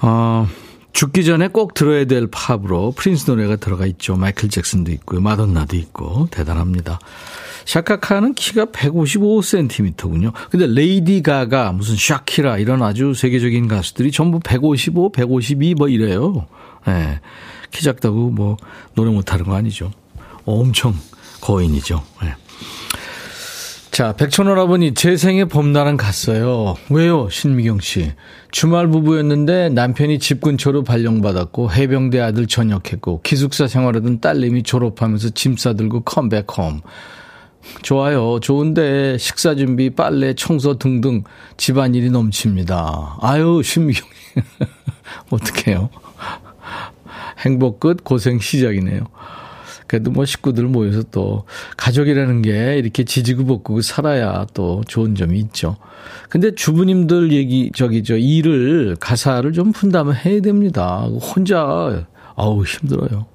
어, 0.00 0.48
죽기 0.92 1.24
전에 1.24 1.48
꼭 1.48 1.74
들어야 1.74 2.06
될 2.06 2.26
팝으로 2.28 2.92
프린스 2.96 3.30
노래가 3.30 3.56
들어가 3.56 3.86
있죠. 3.86 4.16
마이클 4.16 4.48
잭슨도 4.48 4.90
있고요. 4.92 5.20
마돈나도 5.20 5.76
있고 5.76 6.26
대단합니다. 6.32 6.98
샤키라는 7.68 8.32
키가 8.32 8.66
155cm군요. 8.66 10.32
근데 10.50 10.66
레이디 10.66 11.22
가가 11.22 11.72
무슨 11.72 11.96
샤키라 11.96 12.56
이런 12.56 12.82
아주 12.82 13.12
세계적인 13.12 13.68
가수들이 13.68 14.10
전부 14.10 14.40
155, 14.40 15.12
152 15.12 15.74
뭐 15.74 15.88
이래요. 15.90 16.46
예. 16.86 16.90
네. 16.90 17.20
키 17.70 17.84
작다고 17.84 18.30
뭐 18.30 18.56
노래 18.94 19.10
못하는 19.10 19.44
거 19.44 19.54
아니죠. 19.54 19.92
엄청 20.46 20.94
거인이죠. 21.42 22.02
네. 22.22 22.34
자, 23.90 24.14
백천 24.14 24.58
오라버니, 24.58 24.94
제 24.94 25.18
생에 25.18 25.44
봄날은 25.44 25.98
갔어요. 25.98 26.76
왜요, 26.88 27.28
신미경 27.30 27.80
씨? 27.80 28.12
주말 28.50 28.88
부부였는데 28.88 29.70
남편이 29.70 30.20
집 30.20 30.40
근처로 30.40 30.84
발령받았고, 30.84 31.72
해병대 31.72 32.20
아들 32.20 32.46
전역했고, 32.46 33.22
기숙사 33.22 33.66
생활하던 33.66 34.20
딸님이 34.20 34.62
졸업하면서 34.62 35.30
짐 35.30 35.56
싸들고 35.56 36.04
come 36.04 36.27
back 36.27 36.51
home. 36.51 36.80
좋아요. 37.82 38.38
좋은데, 38.40 39.18
식사 39.18 39.54
준비, 39.54 39.90
빨래, 39.90 40.34
청소 40.34 40.78
등등 40.78 41.24
집안일이 41.56 42.10
넘칩니다. 42.10 43.18
아유, 43.20 43.62
씨. 43.64 43.80
어떡해요. 45.30 45.90
행복 47.40 47.80
끝, 47.80 48.04
고생 48.04 48.38
시작이네요. 48.38 49.06
그래도 49.88 50.10
뭐 50.10 50.26
식구들 50.26 50.64
모여서 50.64 51.02
또 51.10 51.44
가족이라는 51.78 52.42
게 52.42 52.76
이렇게 52.78 53.04
지지고 53.04 53.46
볶고 53.46 53.80
살아야 53.80 54.46
또 54.52 54.82
좋은 54.86 55.14
점이 55.14 55.38
있죠. 55.40 55.76
근데 56.28 56.54
주부님들 56.54 57.32
얘기 57.32 57.70
저기 57.74 58.04
저 58.04 58.16
일을 58.16 58.96
가사를 59.00 59.50
좀 59.54 59.72
푼다면 59.72 60.14
해야 60.14 60.40
됩니다. 60.42 61.08
혼자 61.08 62.06
아우 62.36 62.64
힘들어요. 62.64 63.26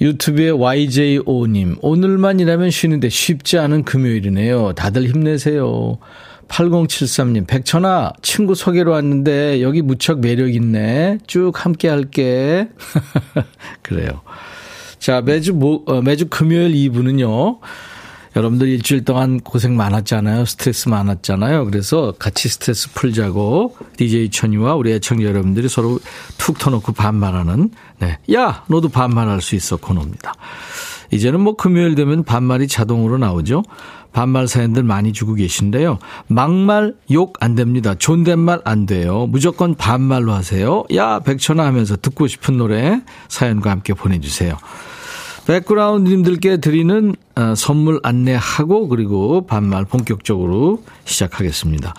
유튜브에 0.00 0.50
YJO님, 0.50 1.76
오늘만 1.80 2.38
일하면 2.40 2.70
쉬는데 2.70 3.08
쉽지 3.08 3.58
않은 3.58 3.84
금요일이네요. 3.84 4.74
다들 4.74 5.08
힘내세요. 5.08 5.98
8073님, 6.48 7.46
백천아, 7.46 8.12
친구 8.22 8.54
소개로 8.54 8.92
왔는데 8.92 9.60
여기 9.60 9.82
무척 9.82 10.20
매력있네. 10.20 11.18
쭉 11.26 11.52
함께 11.54 11.88
할게. 11.88 12.68
그래요. 13.82 14.22
자, 14.98 15.20
매주, 15.20 15.52
모, 15.54 15.82
어, 15.86 16.00
매주 16.00 16.28
금요일 16.28 16.72
2부는요. 16.72 17.58
여러분들 18.38 18.68
일주일 18.68 19.04
동안 19.04 19.40
고생 19.40 19.76
많았잖아요. 19.76 20.44
스트레스 20.44 20.88
많았잖아요. 20.88 21.64
그래서 21.64 22.14
같이 22.18 22.48
스트레스 22.48 22.92
풀자고 22.92 23.76
DJ 23.96 24.30
천이와 24.30 24.76
우리 24.76 24.92
애청자 24.92 25.24
여러분들이 25.24 25.68
서로 25.68 25.98
툭 26.38 26.56
터놓고 26.56 26.92
반말하는, 26.92 27.70
네. 27.98 28.18
야! 28.32 28.62
너도 28.68 28.90
반말할 28.90 29.40
수 29.40 29.56
있어. 29.56 29.76
코너입니다. 29.76 30.34
이제는 31.10 31.40
뭐 31.40 31.56
금요일 31.56 31.96
되면 31.96 32.22
반말이 32.22 32.68
자동으로 32.68 33.18
나오죠. 33.18 33.64
반말 34.12 34.46
사연들 34.46 34.84
많이 34.84 35.12
주고 35.12 35.34
계신데요. 35.34 35.98
막말 36.28 36.94
욕 37.10 37.34
안 37.40 37.56
됩니다. 37.56 37.94
존댓말 37.94 38.60
안 38.64 38.86
돼요. 38.86 39.26
무조건 39.26 39.74
반말로 39.74 40.32
하세요. 40.32 40.84
야, 40.94 41.18
백천아 41.20 41.64
하면서 41.64 41.96
듣고 41.96 42.28
싶은 42.28 42.56
노래 42.56 43.00
사연과 43.28 43.70
함께 43.70 43.94
보내주세요. 43.94 44.56
백그라운드님들께 45.48 46.58
드리는 46.58 47.14
어, 47.34 47.54
선물 47.56 48.00
안내하고 48.02 48.88
그리고 48.88 49.46
반말 49.46 49.86
본격적으로 49.86 50.82
시작하겠습니다. 51.06 51.94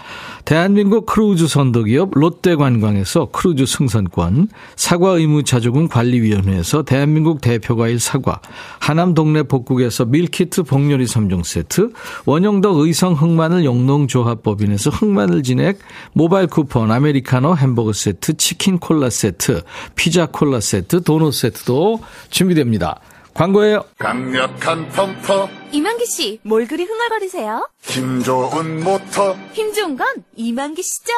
대한민국 0.46 1.08
크루즈 1.08 1.48
선도기업 1.48 2.12
롯데관광에서 2.14 3.30
크루즈 3.32 3.66
승선권, 3.66 4.50
사과 4.76 5.12
의무 5.14 5.44
자조금 5.44 5.88
관리위원회에서 5.88 6.84
대한민국 6.84 7.42
대표과일 7.42 8.00
사과, 8.00 8.40
하남 8.80 9.16
동네 9.16 9.42
복국에서 9.42 10.06
밀키트 10.06 10.64
복요리 10.64 11.06
3종 11.06 11.44
세트, 11.44 11.92
원형덕 12.26 12.78
의성 12.78 13.14
흑마늘 13.14 13.66
영농조합법인에서 13.66 14.92
흑마늘 14.92 15.42
진액, 15.42 15.80
모바일 16.14 16.46
쿠폰, 16.46 16.92
아메리카노 16.92 17.56
햄버거 17.56 17.94
세트, 17.94 18.38
치킨 18.38 18.78
콜라 18.78 19.10
세트, 19.10 19.64
피자 19.96 20.28
콜라 20.28 20.60
세트, 20.60 21.02
도넛 21.02 21.34
세트도 21.34 22.02
준비됩니다. 22.30 23.00
광고예요. 23.34 23.86
강력한 23.98 24.89
펌프 24.89 25.50
이만기 25.72 26.06
씨, 26.06 26.39
뭘 26.44 26.65
그리 26.68 26.84
흥얼거리세요? 26.84 27.70
힘 27.82 28.22
좋은 28.24 28.84
모터 28.84 29.36
힘 29.54 29.72
좋은 29.74 29.96
건 29.96 30.08
이만기 30.36 30.82
씨죠. 30.82 31.13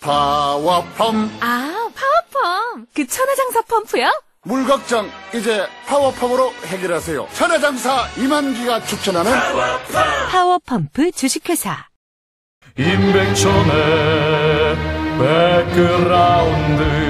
파워펌 0.00 1.28
아, 1.40 1.88
파워펌. 1.94 2.84
그 2.94 3.06
천하장사 3.06 3.62
펌프요? 3.62 4.10
물 4.44 4.64
걱정 4.66 5.10
이제 5.34 5.66
파워펌으로 5.86 6.50
해결하세요. 6.66 7.28
천하장사 7.34 8.06
이만기가 8.16 8.82
추천하는 8.84 9.30
파워펌프 10.30 11.10
주식회사. 11.12 11.86
임백천의 12.78 14.76
백그라운드 15.18 17.09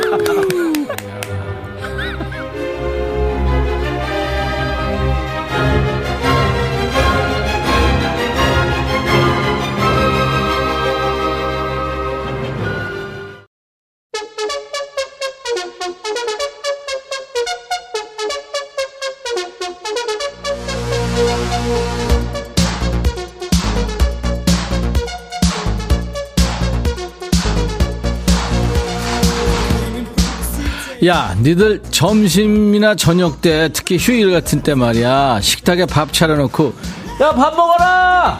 야, 31.05 31.35
니들 31.41 31.81
점심이나 31.89 32.95
저녁 32.95 33.41
때, 33.41 33.69
특히 33.73 33.97
휴일 33.97 34.31
같은 34.31 34.61
때 34.61 34.75
말이야, 34.75 35.41
식탁에 35.41 35.87
밥 35.87 36.13
차려놓고, 36.13 36.73
야, 37.21 37.33
밥 37.33 37.55
먹어라! 37.55 38.39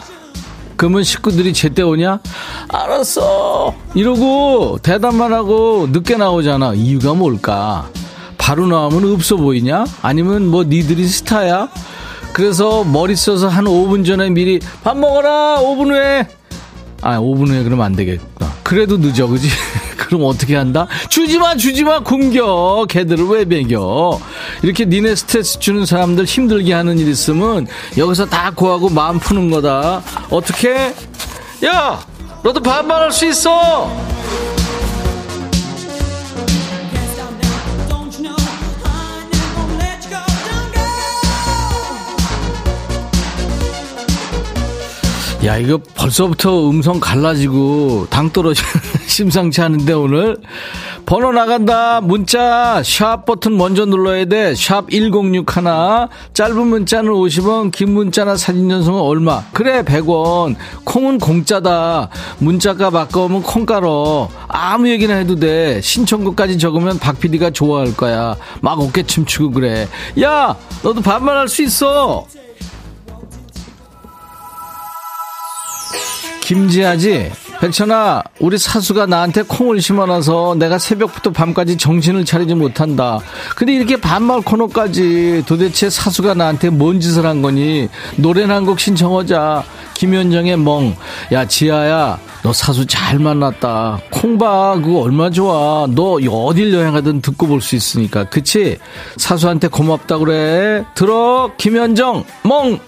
그러면 0.76 1.02
식구들이 1.02 1.52
제때 1.52 1.82
오냐? 1.82 2.20
알았어! 2.68 3.74
이러고 3.94 4.78
대답만 4.82 5.32
하고 5.32 5.88
늦게 5.90 6.16
나오잖아. 6.16 6.74
이유가 6.74 7.14
뭘까? 7.14 7.88
바로 8.38 8.66
나오면 8.66 9.12
없어 9.12 9.36
보이냐? 9.36 9.84
아니면 10.00 10.46
뭐 10.46 10.64
니들이 10.64 11.06
스타야? 11.06 11.68
그래서 12.32 12.82
머리 12.82 13.14
써서 13.14 13.48
한 13.48 13.64
5분 13.64 14.04
전에 14.06 14.30
미리 14.30 14.60
밥 14.82 14.96
먹어라! 14.96 15.58
5분 15.60 15.92
후에! 15.92 16.26
아, 17.02 17.18
5분 17.18 17.48
후에 17.48 17.62
그러면 17.64 17.84
안 17.84 17.94
되겠다. 17.94 18.54
그래도 18.62 18.96
늦어, 18.96 19.26
그지? 19.26 19.48
그럼 19.98 20.22
어떻게 20.24 20.56
한다? 20.56 20.86
주지마, 21.08 21.56
주지마, 21.56 22.00
굶겨. 22.00 22.86
걔들을 22.88 23.26
왜 23.26 23.44
먹여? 23.44 24.20
이렇게 24.62 24.84
니네 24.84 25.16
스트레스 25.16 25.58
주는 25.58 25.84
사람들 25.84 26.24
힘들게 26.24 26.72
하는 26.72 26.98
일 26.98 27.08
있으면 27.08 27.66
여기서 27.96 28.26
다 28.26 28.52
고하고 28.54 28.88
마음 28.88 29.18
푸는 29.18 29.50
거다. 29.50 30.02
어떻게? 30.30 30.94
야! 31.64 32.00
너도 32.42 32.60
반말할 32.60 33.10
수 33.12 33.26
있어! 33.26 33.90
야, 45.44 45.56
이거 45.56 45.76
벌써부터 45.96 46.70
음성 46.70 47.00
갈라지고 47.00 48.06
당 48.10 48.30
떨어지는 48.30 48.70
심상치 49.08 49.60
않은데 49.60 49.92
오늘 49.92 50.36
번호 51.04 51.32
나간다. 51.32 52.00
문자 52.00 52.80
샵 52.84 53.24
버튼 53.26 53.56
먼저 53.56 53.84
눌러야 53.84 54.24
돼. 54.26 54.54
샵 54.54 54.88
1061. 54.88 55.64
짧은 56.32 56.66
문자는 56.68 57.10
50원, 57.10 57.72
긴 57.72 57.92
문자나 57.92 58.36
사진 58.36 58.68
전송은 58.68 59.00
얼마? 59.00 59.42
그래 59.52 59.82
100원. 59.82 60.54
콩은 60.84 61.18
공짜다. 61.18 62.08
문자값 62.38 62.94
아까우면 62.94 63.42
콩가로 63.42 64.30
아무 64.46 64.88
얘기나 64.88 65.14
해도 65.16 65.34
돼. 65.34 65.80
신청곡까지 65.80 66.56
적으면 66.58 67.00
박 67.00 67.18
PD가 67.18 67.50
좋아할 67.50 67.96
거야. 67.96 68.36
막 68.60 68.78
어깨 68.80 69.02
춤추고 69.02 69.50
그래. 69.50 69.88
야, 70.22 70.54
너도 70.84 71.02
반말할 71.02 71.48
수 71.48 71.62
있어. 71.64 72.26
김지아지 76.52 77.30
백천아 77.60 78.22
우리 78.40 78.58
사수가 78.58 79.06
나한테 79.06 79.42
콩을 79.42 79.80
심어놔서 79.80 80.56
내가 80.58 80.78
새벽부터 80.78 81.30
밤까지 81.30 81.78
정신을 81.78 82.24
차리지 82.24 82.54
못한다. 82.54 83.20
근데 83.56 83.72
이렇게 83.74 83.96
반말 83.96 84.42
코너까지 84.42 85.44
도대체 85.46 85.88
사수가 85.88 86.34
나한테 86.34 86.68
뭔 86.70 87.00
짓을 87.00 87.24
한 87.24 87.40
거니? 87.40 87.88
노래나 88.16 88.56
한 88.56 88.62
곡 88.66 88.78
신청하자. 88.80 89.64
김현정의 89.94 90.56
멍야 90.56 91.46
지아야 91.48 92.18
너 92.42 92.52
사수 92.52 92.86
잘 92.86 93.18
만났다. 93.18 94.00
콩봐 94.10 94.80
그거 94.82 95.00
얼마 95.00 95.30
좋아. 95.30 95.86
너 95.88 96.18
어딜 96.30 96.74
여행하든 96.74 97.22
듣고 97.22 97.46
볼 97.46 97.60
수 97.62 97.76
있으니까. 97.76 98.24
그치? 98.24 98.78
사수한테 99.16 99.68
고맙다 99.68 100.18
그래. 100.18 100.84
들어 100.94 101.50
김현정 101.56 102.24
멍 102.42 102.78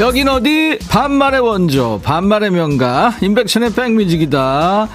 여긴 0.00 0.28
어디? 0.28 0.76
반말의 0.90 1.38
원조, 1.38 2.00
반말의 2.02 2.50
명가, 2.50 3.14
인백션의 3.22 3.74
백뮤직이다. 3.74 4.88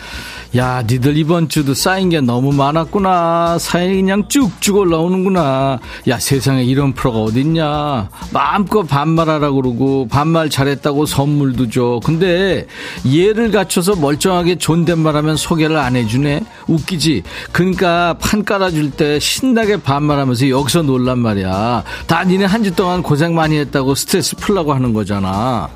야, 0.56 0.82
니들 0.82 1.16
이번 1.16 1.48
주도 1.48 1.76
쌓인 1.76 2.10
게 2.10 2.22
너무 2.22 2.52
많았구나. 2.52 3.60
사연이 3.60 3.98
그냥 3.98 4.28
쭉쭉 4.28 4.78
올라오는구나. 4.78 5.80
야, 6.08 6.20
세상에 6.20 6.64
이런 6.64 6.94
프로가 6.94 7.20
어딨냐. 7.20 8.10
마음껏 8.34 8.82
반말하라 8.82 9.52
그러고, 9.52 10.08
반말 10.10 10.50
잘했다고 10.50 11.06
선물도 11.06 11.70
줘. 11.70 12.00
근데 12.04 12.66
얘를 13.06 13.52
갖춰서 13.52 13.96
멀쩡하게 13.96 14.56
존댓말 14.58 15.16
하면 15.18 15.36
소개를 15.38 15.78
안 15.78 15.96
해주네. 15.96 16.42
웃기지? 16.68 17.22
그러니까 17.52 18.16
판 18.20 18.44
깔아줄 18.44 18.90
때 18.92 19.20
신나게 19.20 19.78
반말하면서 19.84 20.50
여기서 20.50 20.82
놀란 20.82 21.20
말이야. 21.20 21.84
다 22.08 22.24
니네 22.24 22.46
한 22.46 22.60
주 22.64 22.76
동안 22.76 23.02
고생 23.04 23.36
많이 23.36 23.58
했다고 23.58 23.94
스트레스 23.96 24.36
풀라고 24.36 24.74
하는 24.74 24.92
거잖아. 24.94 25.70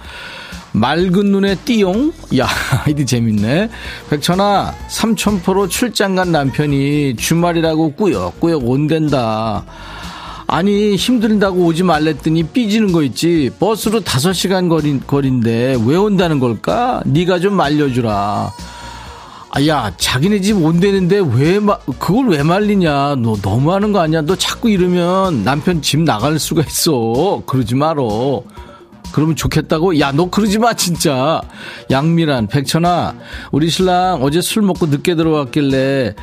맑은 0.74 1.32
눈에 1.32 1.56
띠용? 1.64 2.12
야, 2.38 2.48
이디 2.90 3.06
재밌네. 3.06 3.70
백천아, 4.10 4.74
삼천포로 4.88 5.68
출장 5.68 6.16
간 6.16 6.32
남편이 6.32 7.16
주말이라고 7.16 7.94
꾸역꾸역 7.94 8.68
온댄다. 8.68 9.64
아니, 10.48 10.96
힘들다고 10.96 11.66
오지 11.66 11.84
말랬더니 11.84 12.44
삐지는 12.44 12.92
거 12.92 13.04
있지. 13.04 13.52
버스로 13.60 14.02
다섯 14.02 14.34
시간 14.34 14.68
거리, 14.68 15.00
거리인데 15.00 15.78
왜 15.86 15.96
온다는 15.96 16.40
걸까? 16.40 17.02
네가 17.06 17.40
좀 17.40 17.54
말려주라. 17.54 18.52
아, 19.56 19.68
야, 19.68 19.92
자기네 19.98 20.42
집 20.42 20.58
온대는데 20.58 21.22
왜, 21.36 21.60
마, 21.60 21.78
그걸 22.00 22.30
왜 22.30 22.42
말리냐. 22.42 23.16
너 23.20 23.36
너무하는 23.42 23.92
거 23.92 24.00
아니야? 24.00 24.22
너 24.22 24.36
자꾸 24.36 24.70
이러면 24.70 25.44
남편 25.44 25.82
집 25.82 26.00
나갈 26.02 26.40
수가 26.40 26.64
있어. 26.64 27.44
그러지 27.46 27.76
말어. 27.76 28.44
그러면 29.14 29.36
좋겠다고? 29.36 30.00
야, 30.00 30.12
너 30.12 30.30
그러지 30.30 30.58
마, 30.58 30.74
진짜. 30.74 31.40
양미란, 31.92 32.48
백천아, 32.48 33.16
우리 33.52 33.70
신랑 33.70 34.24
어제 34.24 34.42
술 34.42 34.64
먹고 34.64 34.88
늦게 34.88 35.16
들어왔길래 35.16 36.16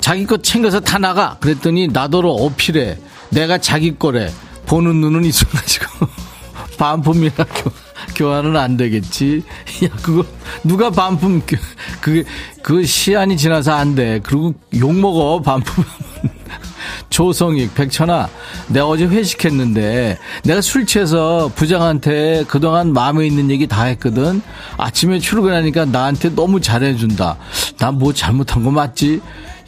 자기 0.00 0.26
것 0.26 0.42
챙겨서 0.42 0.80
다 0.80 0.98
나가. 0.98 1.36
그랬더니 1.40 1.88
나더러 1.88 2.30
어필해. 2.30 2.98
내가 3.28 3.58
자기 3.58 3.96
거래. 3.96 4.32
보는 4.66 5.00
눈은 5.00 5.24
있어가지고. 5.24 6.08
반품이나 6.78 7.44
교, 7.44 7.70
교환은 8.16 8.56
안 8.56 8.78
되겠지. 8.78 9.44
야, 9.84 9.88
그거, 10.02 10.24
누가 10.64 10.90
반품, 10.90 11.42
교, 11.46 11.58
그게, 12.00 12.24
그 12.62 12.82
시한이 12.84 13.36
지나서 13.36 13.72
안 13.72 13.94
돼. 13.94 14.20
그리고 14.22 14.54
욕먹어, 14.74 15.42
반품. 15.42 15.84
조성익, 17.10 17.74
백천아, 17.74 18.28
내가 18.68 18.86
어제 18.86 19.06
회식했는데 19.06 20.18
내가 20.44 20.60
술 20.60 20.86
취해서 20.86 21.50
부장한테 21.54 22.44
그동안 22.48 22.92
마음에 22.92 23.26
있는 23.26 23.50
얘기 23.50 23.66
다 23.66 23.84
했거든. 23.84 24.42
아침에 24.76 25.18
출근하니까 25.18 25.86
나한테 25.86 26.34
너무 26.34 26.60
잘해준다. 26.60 27.36
난뭐 27.78 28.12
잘못한 28.14 28.64
거 28.64 28.70
맞지? 28.70 29.20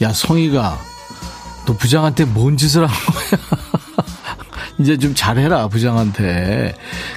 야, 0.02 0.12
성희가, 0.12 0.78
너 1.66 1.76
부장한테 1.76 2.24
뭔 2.26 2.56
짓을 2.56 2.86
한 2.86 2.88
거야? 2.88 3.62
이제 4.78 4.96
좀 4.96 5.14
잘해라, 5.14 5.68
부장한테. 5.68 6.74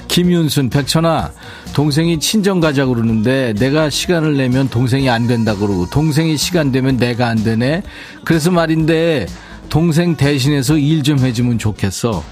김윤순, 0.08 0.70
백천아, 0.70 1.32
동생이 1.72 2.20
친정 2.20 2.60
가자고 2.60 2.94
그러는데 2.94 3.54
내가 3.54 3.90
시간을 3.90 4.36
내면 4.36 4.68
동생이 4.68 5.10
안 5.10 5.26
된다 5.26 5.54
그러고 5.54 5.88
동생이 5.90 6.36
시간 6.36 6.70
되면 6.72 6.96
내가 6.96 7.26
안 7.28 7.42
되네. 7.42 7.82
그래서 8.24 8.50
말인데 8.50 9.26
동생 9.68 10.16
대신해서 10.16 10.76
일 10.78 11.02
좀 11.02 11.18
해주면 11.18 11.58
좋겠어. 11.58 12.22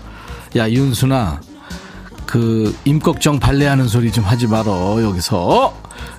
야, 0.57 0.71
윤순아. 0.71 1.41
그 2.27 2.75
임꺽정 2.85 3.39
발레하는 3.39 3.87
소리 3.87 4.11
좀 4.11 4.25
하지 4.25 4.47
말어 4.49 5.01
여기서 5.03 5.73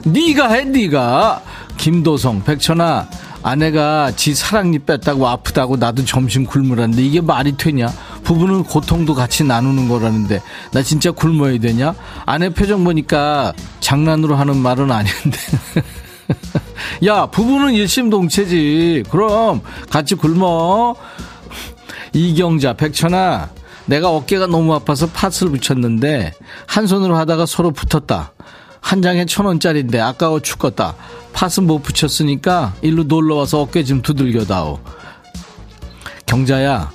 네가 0.05 0.49
해 0.53 0.63
네가 0.63 1.41
김도성 1.77 2.43
백천아 2.45 3.09
아내가 3.43 4.11
지 4.15 4.33
사랑니 4.33 4.79
뺐다고 4.79 5.27
아프다고 5.27 5.75
나도 5.75 6.05
점심 6.05 6.45
굶으라는데 6.45 7.03
이게 7.03 7.19
말이 7.19 7.57
되냐 7.57 7.87
부부는 8.23 8.63
고통도 8.63 9.13
같이 9.13 9.43
나누는 9.43 9.89
거라는데 9.89 10.41
나 10.71 10.81
진짜 10.83 11.11
굶어야 11.11 11.59
되냐 11.59 11.93
아내 12.25 12.49
표정 12.49 12.83
보니까 12.85 13.51
장난으로 13.81 14.35
하는 14.35 14.55
말은 14.57 14.91
아닌데 14.91 15.37
야 17.03 17.25
부부는 17.25 17.73
일심동체지 17.73 19.03
그럼 19.09 19.61
같이 19.89 20.15
굶어 20.15 20.95
이경자 22.13 22.73
백천아 22.73 23.49
내가 23.85 24.09
어깨가 24.09 24.47
너무 24.47 24.73
아파서 24.73 25.07
팥을 25.07 25.51
붙였는데 25.51 26.33
한 26.67 26.87
손으로 26.87 27.15
하다가 27.17 27.45
서로 27.45 27.71
붙었다. 27.71 28.33
한 28.81 29.01
장에 29.01 29.25
천 29.25 29.45
원짜리인데 29.45 29.99
아까워 29.99 30.39
죽겠다. 30.39 30.95
팥은 31.33 31.67
못 31.67 31.79
붙였으니까 31.83 32.73
일로 32.81 33.03
놀러 33.03 33.35
와서 33.35 33.61
어깨 33.61 33.83
좀 33.83 34.01
두들겨다오. 34.01 34.79
경자야, 36.25 36.91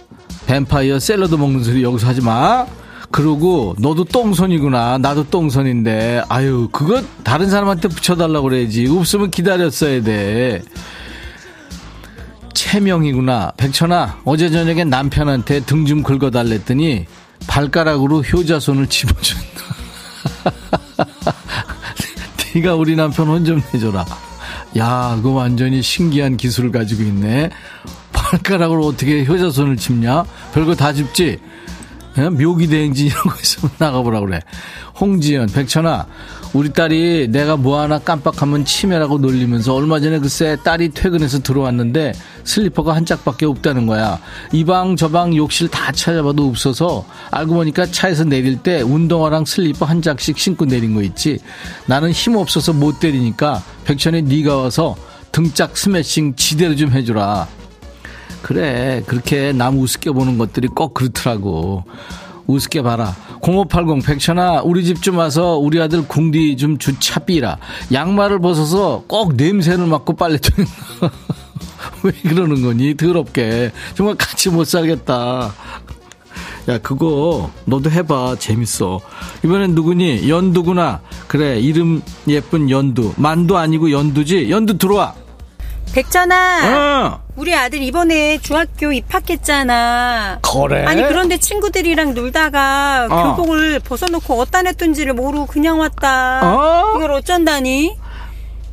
뱀파이어 0.46 0.98
샐러드 0.98 1.34
먹는 1.34 1.62
소리 1.62 1.82
여기서 1.82 2.06
하지 2.06 2.20
마. 2.20 2.66
그러고 3.10 3.74
너도 3.78 4.04
똥손이구나. 4.04 4.98
나도 4.98 5.24
똥손인데. 5.30 6.22
아유, 6.28 6.68
그거 6.70 7.02
다른 7.24 7.50
사람한테 7.50 7.88
붙여달라고 7.88 8.48
그래야지. 8.48 8.86
없으면 8.88 9.30
기다렸어야 9.30 10.02
돼. 10.02 10.62
채명이구나. 12.54 13.52
백천아, 13.56 14.20
어제 14.24 14.50
저녁에 14.50 14.84
남편한테 14.84 15.60
등 15.60 15.86
좀 15.86 16.02
긁어달랬더니 16.02 17.06
발가락으로 17.46 18.22
효자손을 18.22 18.86
집어준다. 18.86 19.44
네가 22.54 22.74
우리 22.74 22.96
남편 22.96 23.28
혼 23.28 23.44
좀 23.44 23.62
내줘라. 23.72 24.04
야, 24.78 25.14
그거 25.16 25.30
완전히 25.30 25.82
신기한 25.82 26.36
기술을 26.36 26.70
가지고 26.70 27.02
있네. 27.02 27.50
발가락으로 28.12 28.86
어떻게 28.86 29.24
효자손을 29.24 29.76
짚냐? 29.76 30.24
별거 30.54 30.74
다 30.76 30.92
짚지? 30.92 31.38
예? 32.18 32.28
묘기 32.28 32.66
대행진 32.66 33.06
이런 33.06 33.22
거 33.24 33.34
있으면 33.40 33.70
나가보라 33.78 34.20
그래. 34.20 34.40
홍지연, 35.00 35.46
백천아, 35.46 36.06
우리 36.52 36.72
딸이 36.72 37.28
내가 37.30 37.56
뭐 37.56 37.78
하나 37.80 38.00
깜빡하면 38.00 38.64
치매라고 38.64 39.18
놀리면서 39.18 39.72
얼마 39.74 40.00
전에 40.00 40.18
글쎄 40.18 40.56
딸이 40.64 40.90
퇴근해서 40.90 41.38
들어왔는데 41.40 42.12
슬리퍼가 42.42 42.94
한 42.96 43.06
짝밖에 43.06 43.46
없다는 43.46 43.86
거야. 43.86 44.18
이 44.52 44.64
방 44.64 44.96
저 44.96 45.08
방 45.08 45.34
욕실 45.36 45.68
다 45.68 45.92
찾아봐도 45.92 46.48
없어서 46.48 47.06
알고 47.30 47.54
보니까 47.54 47.86
차에서 47.86 48.24
내릴 48.24 48.56
때 48.56 48.82
운동화랑 48.82 49.44
슬리퍼 49.44 49.86
한 49.86 50.02
짝씩 50.02 50.36
신고 50.38 50.64
내린 50.64 50.94
거 50.94 51.02
있지. 51.02 51.38
나는 51.86 52.10
힘 52.10 52.34
없어서 52.34 52.72
못 52.72 52.98
때리니까 52.98 53.62
백천이 53.84 54.22
네가 54.22 54.56
와서 54.56 54.96
등짝 55.30 55.76
스매싱 55.76 56.34
지대로 56.34 56.74
좀 56.74 56.90
해주라. 56.90 57.46
그래 58.42 59.02
그렇게 59.06 59.52
남 59.52 59.78
우습게 59.78 60.10
보는 60.12 60.38
것들이 60.38 60.68
꼭 60.68 60.94
그렇더라고. 60.94 61.84
우습게 62.46 62.82
봐라. 62.82 63.14
0580 63.42 64.04
백천아 64.04 64.62
우리 64.62 64.84
집 64.84 65.00
좀 65.02 65.18
와서 65.18 65.56
우리 65.56 65.80
아들 65.80 66.06
궁디 66.06 66.56
좀 66.56 66.78
주차비라. 66.78 67.58
양말을 67.92 68.40
벗어서 68.40 69.04
꼭 69.06 69.34
냄새를 69.36 69.86
맡고 69.86 70.16
빨래통 70.16 70.64
왜 72.02 72.12
그러는 72.28 72.62
거니? 72.62 72.96
더럽게. 72.96 73.70
정말 73.94 74.16
같이 74.16 74.50
못 74.50 74.64
살겠다. 74.64 75.52
야, 76.68 76.78
그거 76.78 77.50
너도 77.66 77.90
해봐. 77.90 78.36
재밌어. 78.38 79.00
이번엔 79.44 79.74
누구니? 79.74 80.28
연두구나. 80.28 81.00
그래, 81.28 81.58
이름 81.58 82.02
예쁜 82.28 82.68
연두. 82.68 83.14
만두 83.16 83.56
아니고 83.56 83.90
연두지? 83.90 84.50
연두 84.50 84.76
들어와. 84.78 85.14
백천아, 85.92 87.16
어! 87.16 87.22
우리 87.36 87.54
아들 87.54 87.82
이번에 87.82 88.38
중학교 88.38 88.92
입학했잖아. 88.92 90.40
그래? 90.42 90.84
아니 90.84 91.02
그런데 91.02 91.38
친구들이랑 91.38 92.14
놀다가 92.14 93.08
어. 93.10 93.34
교복을 93.36 93.80
벗어놓고 93.80 94.34
어디다 94.40 94.62
냈던지를 94.62 95.14
모르고 95.14 95.46
그냥 95.46 95.80
왔다. 95.80 96.40
어? 96.44 96.94
이걸 96.96 97.10
어쩐다니? 97.12 97.96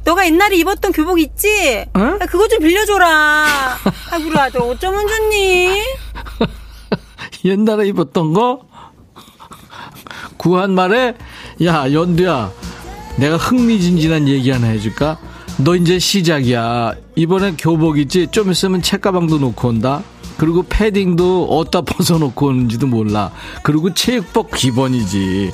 너가 0.04 0.26
옛날에 0.26 0.56
입었던 0.58 0.92
교복 0.92 1.20
있지? 1.20 1.86
어? 1.94 2.00
아, 2.00 2.26
그거 2.28 2.48
좀 2.48 2.60
빌려줘라. 2.60 3.08
아, 4.12 4.18
우리 4.26 4.38
아들 4.38 4.62
어쩌면 4.62 5.08
좋니? 5.08 5.82
옛날에 7.46 7.88
입었던 7.88 8.34
거? 8.34 8.62
구한 10.38 10.72
말에, 10.72 11.16
야, 11.66 11.92
연두야, 11.92 12.52
내가 13.18 13.38
흥미진진한 13.38 14.28
얘기 14.28 14.52
하나 14.52 14.68
해줄까? 14.68 15.18
너 15.60 15.76
이제 15.76 15.98
시작이야. 15.98 16.94
이번에 17.16 17.56
교복 17.58 17.98
있지? 17.98 18.28
좀 18.30 18.52
있으면 18.52 18.82
책가방도 18.82 19.40
놓고 19.40 19.68
온다? 19.70 20.04
그리고 20.38 20.64
패딩도 20.70 21.46
어디다 21.46 21.82
벗어놓고 21.82 22.46
오는지도 22.48 22.86
몰라. 22.86 23.32
그리고 23.64 23.92
체육복 23.92 24.52
기본이지. 24.52 25.52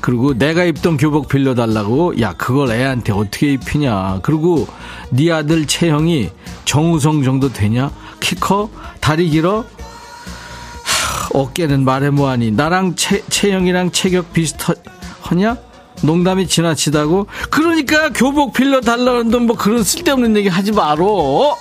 그리고 0.00 0.32
내가 0.32 0.64
입던 0.64 0.96
교복 0.96 1.28
빌려달라고? 1.28 2.20
야, 2.22 2.32
그걸 2.32 2.70
애한테 2.70 3.12
어떻게 3.12 3.52
입히냐. 3.52 4.20
그리고 4.22 4.66
네 5.10 5.30
아들 5.30 5.66
채형이 5.66 6.30
정우성 6.64 7.22
정도 7.22 7.52
되냐? 7.52 7.90
키 8.20 8.34
커? 8.36 8.70
다리 9.00 9.28
길어? 9.28 9.66
어깨는 11.34 11.84
말해 11.84 12.08
뭐하니 12.08 12.52
나랑 12.52 12.94
채, 12.94 13.22
채영이랑 13.28 13.90
체격 13.90 14.32
비슷하냐? 14.32 15.58
농담이 16.02 16.46
지나치다고? 16.48 17.26
그러니까 17.50 18.10
교복 18.10 18.52
빌려 18.52 18.80
달라는 18.80 19.30
돈뭐 19.30 19.56
그런 19.56 19.82
쓸데없는 19.82 20.36
얘기 20.36 20.48
하지 20.48 20.72
말어. 20.72 21.56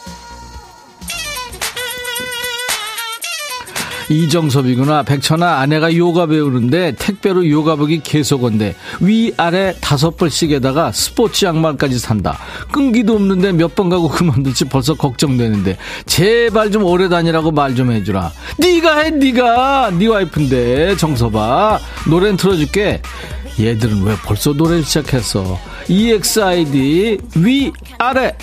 이정섭이구나. 4.10 5.04
백천아, 5.04 5.60
아내가 5.60 5.96
요가 5.96 6.26
배우는데 6.28 6.94
택배로 7.00 7.50
요가복이 7.50 8.02
계속 8.04 8.44
온대. 8.44 8.76
위 9.00 9.34
아래 9.38 9.74
다섯 9.80 10.18
벌씩에다가 10.18 10.92
스포츠 10.92 11.46
양말까지 11.46 11.98
산다. 12.00 12.38
끈기도 12.72 13.16
없는데 13.16 13.54
몇 13.54 13.74
번 13.76 13.90
가고 13.90 14.10
그만둘지 14.10 14.66
벌써 14.66 14.94
걱정되는데. 14.94 15.78
제발 16.06 16.70
좀 16.70 16.84
오래 16.84 17.08
다니라고 17.08 17.52
말 17.52 17.74
좀 17.76 17.92
해주라. 17.92 18.32
네가 18.60 19.00
해, 19.00 19.10
네가. 19.10 19.92
네 19.98 20.06
와이프인데, 20.08 20.98
정섭아. 20.98 21.80
노래는 22.08 22.38
틀어줄게. 22.38 23.02
얘들은 23.60 24.04
왜 24.04 24.16
벌써 24.26 24.54
노래 24.54 24.82
시작했어? 24.82 25.60
EXID 25.90 27.20
위아래. 27.36 28.36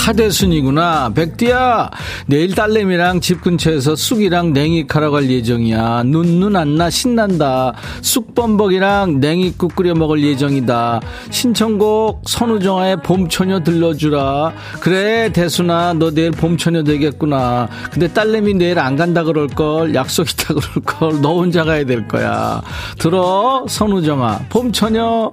하대순이구나. 0.00 1.12
백디야, 1.14 1.90
내일 2.26 2.54
딸내미랑 2.54 3.20
집 3.20 3.42
근처에서 3.42 3.94
쑥이랑 3.94 4.52
냉이 4.52 4.86
카러 4.86 5.10
갈 5.10 5.30
예정이야. 5.30 6.04
눈, 6.06 6.40
눈 6.40 6.56
안 6.56 6.74
나, 6.76 6.88
신난다. 6.90 7.72
쑥범벅이랑 8.02 9.20
냉이국 9.20 9.76
끓여 9.76 9.94
먹을 9.94 10.22
예정이다. 10.22 11.00
신청곡 11.30 12.22
선우정아의 12.26 13.02
봄처녀 13.02 13.60
들려주라. 13.62 14.52
그래, 14.80 15.30
대순아, 15.32 15.94
너 15.94 16.10
내일 16.10 16.30
봄처녀 16.30 16.82
되겠구나. 16.82 17.68
근데 17.92 18.08
딸내미 18.08 18.54
내일 18.54 18.78
안 18.78 18.96
간다 18.96 19.22
그럴걸. 19.22 19.94
약속 19.94 20.28
있다 20.30 20.54
그럴걸. 20.54 21.20
너 21.20 21.34
혼자 21.34 21.64
가야 21.64 21.84
될 21.84 22.08
거야. 22.08 22.62
들어, 22.98 23.64
선우정아. 23.68 24.46
봄처녀. 24.48 25.32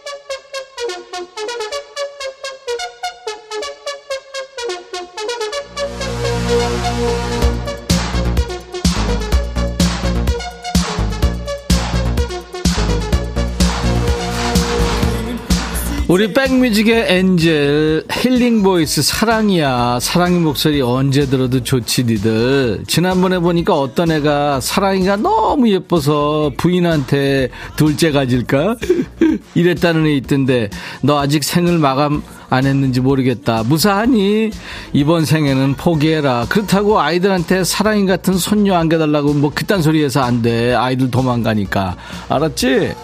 우리 16.11 16.33
백뮤직의 16.33 17.05
angel 17.07 18.03
healing 18.11 18.63
voice 18.63 19.01
사랑이야. 19.01 19.99
사랑의 20.01 20.41
목소리 20.41 20.81
언제 20.81 21.25
들어도 21.25 21.63
좋지 21.63 22.03
니들. 22.03 22.83
지난번에 22.85 23.39
보니까 23.39 23.79
어떤 23.79 24.11
애가 24.11 24.59
사랑이가 24.59 25.15
너무 25.15 25.69
예뻐서 25.69 26.51
부인한테 26.57 27.47
둘째 27.77 28.11
가질까? 28.11 28.75
이랬다는 29.55 30.05
애 30.05 30.15
있던데 30.15 30.69
너 31.01 31.17
아직 31.17 31.45
생을 31.45 31.77
마감 31.77 32.21
안 32.49 32.65
했는지 32.65 32.99
모르겠다. 32.99 33.63
무사하니? 33.63 34.51
이번 34.91 35.23
생에는 35.23 35.75
포기해라. 35.75 36.47
그렇다고 36.49 36.99
아이들한테 36.99 37.63
사랑이 37.63 38.05
같은 38.05 38.33
손녀 38.33 38.75
안겨달라고 38.75 39.33
뭐 39.35 39.53
그딴 39.55 39.81
소리 39.81 40.03
해서 40.03 40.19
안 40.19 40.41
돼. 40.41 40.73
아이들 40.73 41.09
도망가니까. 41.09 41.95
알았지? 42.27 42.95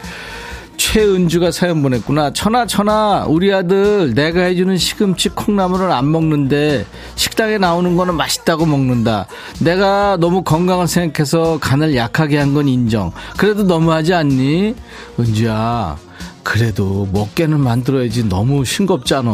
최은주가 0.91 1.51
사연 1.51 1.81
보냈구나. 1.83 2.31
천아, 2.31 2.65
천아, 2.65 3.25
우리 3.27 3.53
아들 3.53 4.13
내가 4.13 4.43
해주는 4.43 4.77
시금치 4.77 5.29
콩나물을 5.29 5.91
안 5.91 6.09
먹는데 6.09 6.85
식당에 7.15 7.57
나오는 7.57 7.97
거는 7.97 8.15
맛있다고 8.15 8.65
먹는다. 8.65 9.27
내가 9.59 10.15
너무 10.17 10.43
건강을 10.43 10.88
생각해서 10.88 11.59
간을 11.59 11.93
약하게 11.97 12.38
한 12.38 12.53
건 12.53 12.69
인정. 12.69 13.11
그래도 13.35 13.63
너무하지 13.63 14.13
않니? 14.13 14.75
은주야. 15.19 15.97
그래도 16.41 17.05
먹게는 17.11 17.59
만들어야지 17.59 18.29
너무 18.29 18.63
싱겁잖아. 18.63 19.29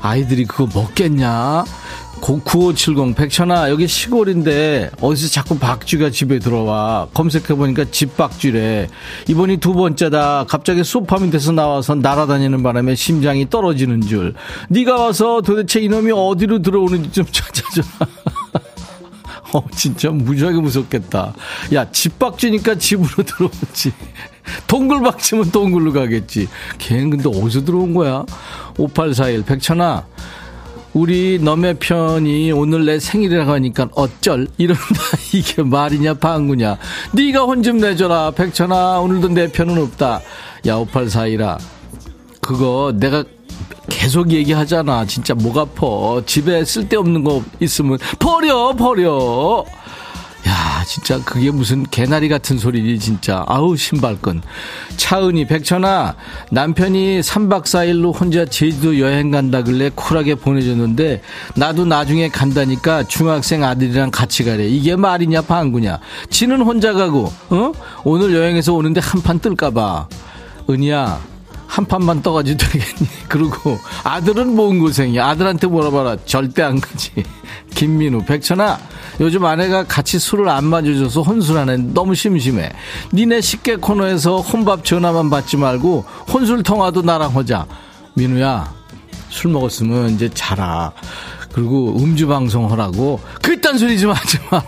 아이들이 0.00 0.44
그거 0.44 0.68
먹겠냐? 0.72 1.64
9570 2.22 3.16
백천아 3.16 3.68
여기 3.70 3.88
시골인데 3.88 4.92
어디서 5.00 5.28
자꾸 5.28 5.58
박쥐가 5.58 6.10
집에 6.10 6.38
들어와? 6.38 7.08
검색해보니까 7.12 7.86
집박쥐래. 7.90 8.88
이번이 9.28 9.56
두 9.56 9.74
번째다. 9.74 10.44
갑자기 10.48 10.84
소파민 10.84 11.30
돼서 11.30 11.50
나와서 11.50 11.96
날아다니는 11.96 12.62
바람에 12.62 12.94
심장이 12.94 13.50
떨어지는 13.50 14.02
줄. 14.02 14.34
네가 14.68 14.94
와서 15.00 15.40
도대체 15.42 15.80
이놈이 15.80 16.12
어디로 16.12 16.62
들어오는지 16.62 17.10
좀 17.10 17.26
찾아줘 17.30 17.82
어 19.54 19.64
진짜 19.74 20.10
무지하게 20.10 20.60
무섭겠다. 20.60 21.34
야 21.74 21.90
집박쥐니까 21.90 22.76
집으로 22.76 23.08
들어오지. 23.26 23.92
동굴박쥐면 24.68 25.50
동굴로 25.50 25.92
가겠지. 25.92 26.48
걔는 26.78 27.10
근데 27.10 27.28
어디서 27.28 27.64
들어온 27.64 27.92
거야? 27.94 28.24
5841 28.78 29.42
백천아 29.44 30.06
우리 30.94 31.38
너의 31.40 31.74
편이 31.78 32.52
오늘 32.52 32.84
내 32.84 32.98
생일이라고 32.98 33.50
하니까 33.52 33.88
어쩔? 33.94 34.46
이런다. 34.58 34.82
이게 35.32 35.62
말이냐 35.62 36.14
방구냐. 36.14 36.76
네가 37.12 37.42
혼 37.44 37.62
좀 37.62 37.78
내줘라 37.78 38.32
백천아. 38.32 39.00
오늘도 39.00 39.28
내 39.28 39.50
편은 39.50 39.80
없다. 39.82 40.20
야 40.66 40.74
5841아 40.76 41.58
그거 42.40 42.92
내가 42.96 43.24
계속 43.88 44.30
얘기하잖아. 44.32 45.06
진짜 45.06 45.34
목 45.34 45.56
아파. 45.56 45.86
집에 46.26 46.64
쓸데없는 46.64 47.24
거 47.24 47.42
있으면 47.60 47.98
버려 48.18 48.74
버려 48.74 49.64
야 50.82 50.84
진짜 50.84 51.22
그게 51.24 51.52
무슨 51.52 51.84
개나리 51.84 52.28
같은 52.28 52.58
소리니 52.58 52.98
진짜. 52.98 53.44
아우 53.46 53.76
신발끈. 53.76 54.42
차은이 54.96 55.46
백천아 55.46 56.16
남편이 56.50 57.20
3박 57.20 57.62
4일로 57.62 58.18
혼자 58.18 58.44
제주도 58.44 58.98
여행 58.98 59.30
간다길래 59.30 59.92
쿨하게 59.94 60.34
보내줬는데 60.34 61.22
나도 61.54 61.84
나중에 61.84 62.28
간다니까 62.28 63.04
중학생 63.04 63.62
아들이랑 63.62 64.10
같이 64.10 64.42
가래. 64.44 64.66
이게 64.66 64.96
말이냐 64.96 65.42
방구냐. 65.42 66.00
지는 66.30 66.60
혼자 66.62 66.92
가고 66.92 67.32
어? 67.50 67.72
오늘 68.02 68.34
여행에서 68.34 68.72
오는데 68.74 69.00
한 69.00 69.22
판 69.22 69.38
뜰까봐. 69.38 70.08
은희야 70.68 71.20
한 71.72 71.86
판만 71.86 72.20
떠가지고 72.20 72.58
되겠니? 72.58 73.08
그리고 73.28 73.78
아들은 74.04 74.54
뭔 74.54 74.78
고생이야. 74.78 75.26
아들한테 75.26 75.66
물어봐라. 75.68 76.18
절대 76.26 76.62
안 76.62 76.78
가지. 76.78 77.10
김민우, 77.74 78.26
백천아, 78.26 78.78
요즘 79.20 79.46
아내가 79.46 79.84
같이 79.84 80.18
술을 80.18 80.50
안 80.50 80.64
마셔줘서 80.64 81.22
혼술하네. 81.22 81.78
너무 81.94 82.14
심심해. 82.14 82.70
니네 83.14 83.40
식객 83.40 83.80
코너에서 83.80 84.40
혼밥 84.42 84.84
전화만 84.84 85.30
받지 85.30 85.56
말고 85.56 86.04
혼술 86.30 86.62
통화도 86.62 87.00
나랑 87.00 87.34
하자. 87.34 87.64
민우야, 88.12 88.70
술 89.30 89.50
먹었으면 89.52 90.10
이제 90.10 90.28
자라. 90.34 90.92
그리고 91.54 91.96
음주 91.98 92.26
방송 92.26 92.70
하라고 92.70 93.18
그딴 93.40 93.78
소리 93.78 93.98
좀 93.98 94.10
하지 94.10 94.38
마라. 94.50 94.62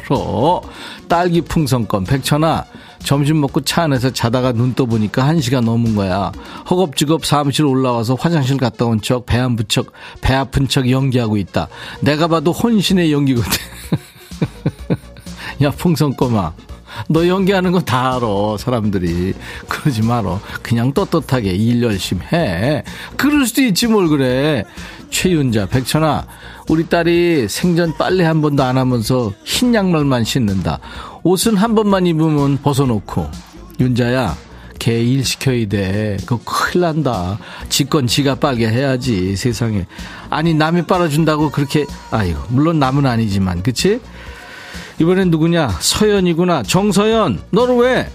딸기 1.06 1.42
풍선껌 1.42 2.04
백천아 2.04 2.64
점심 3.04 3.40
먹고 3.40 3.60
차 3.62 3.82
안에서 3.82 4.10
자다가 4.10 4.52
눈 4.52 4.74
떠보니까 4.74 5.26
한 5.26 5.40
시간 5.40 5.64
넘은 5.66 5.94
거야. 5.94 6.32
허겁지겁 6.70 7.24
사무실 7.24 7.66
올라와서 7.66 8.14
화장실 8.14 8.56
갔다 8.56 8.86
온 8.86 9.00
척배 9.00 9.38
아픈 9.38 9.64
척배 9.68 10.34
아픈 10.34 10.68
척 10.68 10.90
연기하고 10.90 11.36
있다. 11.36 11.68
내가 12.00 12.26
봐도 12.28 12.52
혼신의 12.52 13.12
연기거든. 13.12 13.50
야 15.62 15.70
풍선껌아 15.70 16.52
너 17.08 17.26
연기하는 17.28 17.72
거 17.72 17.80
다 17.80 18.16
알아 18.16 18.56
사람들이 18.58 19.34
그러지 19.68 20.02
말어 20.02 20.40
그냥 20.62 20.92
떳떳하게 20.92 21.52
일 21.52 21.82
열심히 21.82 22.22
해 22.32 22.82
그럴 23.16 23.46
수도 23.46 23.62
있지 23.62 23.86
뭘 23.86 24.08
그래 24.08 24.64
최윤자 25.10 25.66
백천아 25.66 26.26
우리 26.68 26.88
딸이 26.88 27.48
생전 27.48 27.96
빨래 27.96 28.24
한 28.24 28.40
번도 28.40 28.62
안 28.62 28.78
하면서 28.78 29.32
흰 29.44 29.74
양말만 29.74 30.24
신는다 30.24 30.78
옷은 31.24 31.56
한 31.56 31.74
번만 31.74 32.06
입으면 32.06 32.58
벗어놓고 32.62 33.28
윤자야 33.80 34.36
걔 34.78 35.02
일 35.02 35.24
시켜야 35.24 35.66
돼 35.66 36.16
그거 36.26 36.38
큰일 36.44 36.82
난다 36.82 37.38
지건 37.70 38.06
지가 38.06 38.34
빨게 38.36 38.68
해야지 38.68 39.34
세상에 39.36 39.86
아니 40.30 40.52
남이 40.52 40.82
빨아준다고 40.82 41.50
그렇게 41.50 41.86
아이고 42.10 42.38
물론 42.48 42.78
남은 42.78 43.06
아니지만 43.06 43.62
그치 43.62 44.00
이번엔 45.00 45.30
누구냐? 45.32 45.70
서연이구나. 45.80 46.62
정서연, 46.62 47.40
너는 47.50 47.78
왜? 47.78 48.08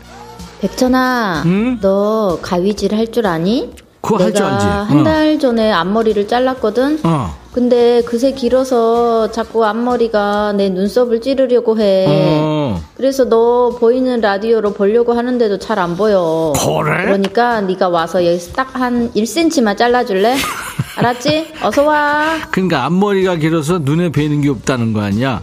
백천아, 0.62 1.44
너 1.82 2.40
가위질 2.42 2.96
할 2.96 3.12
줄 3.12 3.28
아니? 3.28 3.74
그거 4.00 4.16
할줄 4.24 4.34
내가 4.42 4.54
알지? 4.54 4.66
한 4.66 5.00
어. 5.02 5.04
달 5.04 5.38
전에 5.40 5.74
앞머리를 5.74 6.26
잘랐거든. 6.30 7.02
어. 7.04 7.38
근데 7.52 8.02
그새 8.04 8.32
길어서 8.34 9.32
자꾸 9.32 9.66
앞머리가 9.66 10.54
내 10.54 10.70
눈썹을 10.70 11.20
찌르려고 11.20 11.80
해. 11.80 12.06
어. 12.08 12.80
그래서 12.96 13.26
너 13.28 13.70
보이는 13.80 14.22
라디오로 14.22 14.74
보려고 14.74 15.14
하는데도 15.14 15.58
잘 15.58 15.80
안 15.80 15.96
보여. 15.98 16.54
그래? 16.56 17.06
그러니까 17.06 17.62
네가 17.62 17.90
와서 17.90 18.24
여기서 18.26 18.52
딱 18.54 18.76
한 18.76 19.12
1cm만 19.14 19.78
잘라줄래? 19.78 20.36
알았지? 20.98 21.54
어서 21.64 21.84
와. 21.86 22.38
그러니까 22.52 22.86
앞머리가 22.86 23.38
길어서 23.38 23.80
눈에 23.80 24.10
뵈는 24.12 24.42
게 24.42 24.50
없다는 24.50 24.94
거 24.94 25.02
아니야? 25.02 25.42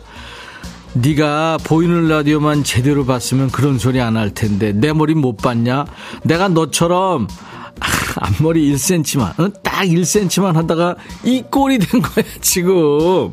네가 0.92 1.58
보이는 1.64 2.08
라디오만 2.08 2.62
제대로 2.64 3.04
봤으면 3.04 3.50
그런 3.50 3.78
소리 3.78 4.00
안 4.00 4.16
할 4.16 4.30
텐데 4.32 4.72
내 4.72 4.92
머리 4.92 5.14
못 5.14 5.36
봤냐? 5.38 5.84
내가 6.22 6.48
너처럼 6.48 7.26
아, 7.28 7.55
앞머리 8.20 8.72
1cm만 8.72 9.38
어? 9.38 9.52
딱 9.62 9.84
1cm만 9.84 10.54
하다가 10.54 10.96
이 11.24 11.42
꼴이 11.50 11.78
된 11.78 12.00
거야 12.02 12.24
지금 12.40 13.32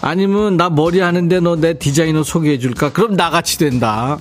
아니면 0.00 0.56
나 0.56 0.68
머리 0.68 1.00
하는데 1.00 1.40
너 1.40 1.56
내 1.56 1.78
디자이너 1.78 2.22
소개해 2.22 2.58
줄까? 2.58 2.90
그럼 2.92 3.14
나같이 3.14 3.58
된다 3.58 4.18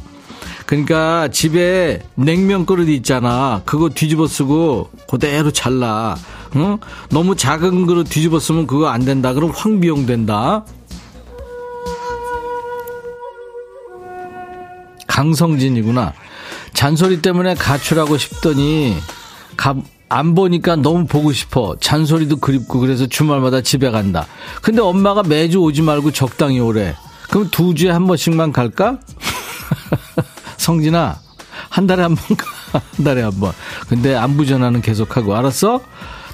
그러니까 0.65 1.27
집에 1.29 2.01
냉면 2.15 2.65
그릇 2.65 2.87
있잖아 2.89 3.61
그거 3.65 3.89
뒤집어 3.89 4.27
쓰고 4.27 4.89
그대로 5.09 5.51
잘라 5.51 6.15
응? 6.55 6.77
너무 7.09 7.35
작은 7.35 7.85
그릇 7.87 8.05
뒤집어 8.05 8.39
쓰면 8.39 8.67
그거 8.67 8.87
안 8.87 9.03
된다 9.03 9.33
그럼 9.33 9.51
황비용 9.51 10.05
된다 10.05 10.63
강성진이구나. 15.07 16.13
잔소리 16.73 17.21
때문에 17.21 17.55
가출하고 17.55 18.17
싶더니 18.17 18.95
가, 18.97 19.20
안 20.09 20.35
보니까 20.35 20.75
너무 20.75 21.05
보고 21.05 21.31
싶어. 21.31 21.75
잔소리도 21.79 22.37
그립고 22.37 22.79
그래서 22.79 23.07
주말마다 23.07 23.61
집에 23.61 23.89
간다. 23.91 24.27
근데 24.61 24.81
엄마가 24.81 25.23
매주 25.23 25.59
오지 25.59 25.81
말고 25.83 26.11
적당히 26.11 26.59
오래. 26.59 26.95
그럼 27.29 27.47
두 27.49 27.73
주에 27.73 27.89
한 27.91 28.07
번씩만 28.07 28.51
갈까? 28.51 28.97
성진아, 30.57 31.17
한 31.69 31.87
달에 31.87 32.01
한 32.03 32.15
번 32.15 32.35
가. 32.37 32.45
한 32.73 33.05
달에 33.05 33.21
한 33.21 33.31
번. 33.39 33.51
근데 33.87 34.15
안부 34.15 34.45
전화는 34.45 34.81
계속하고 34.81 35.35
알았어? 35.35 35.81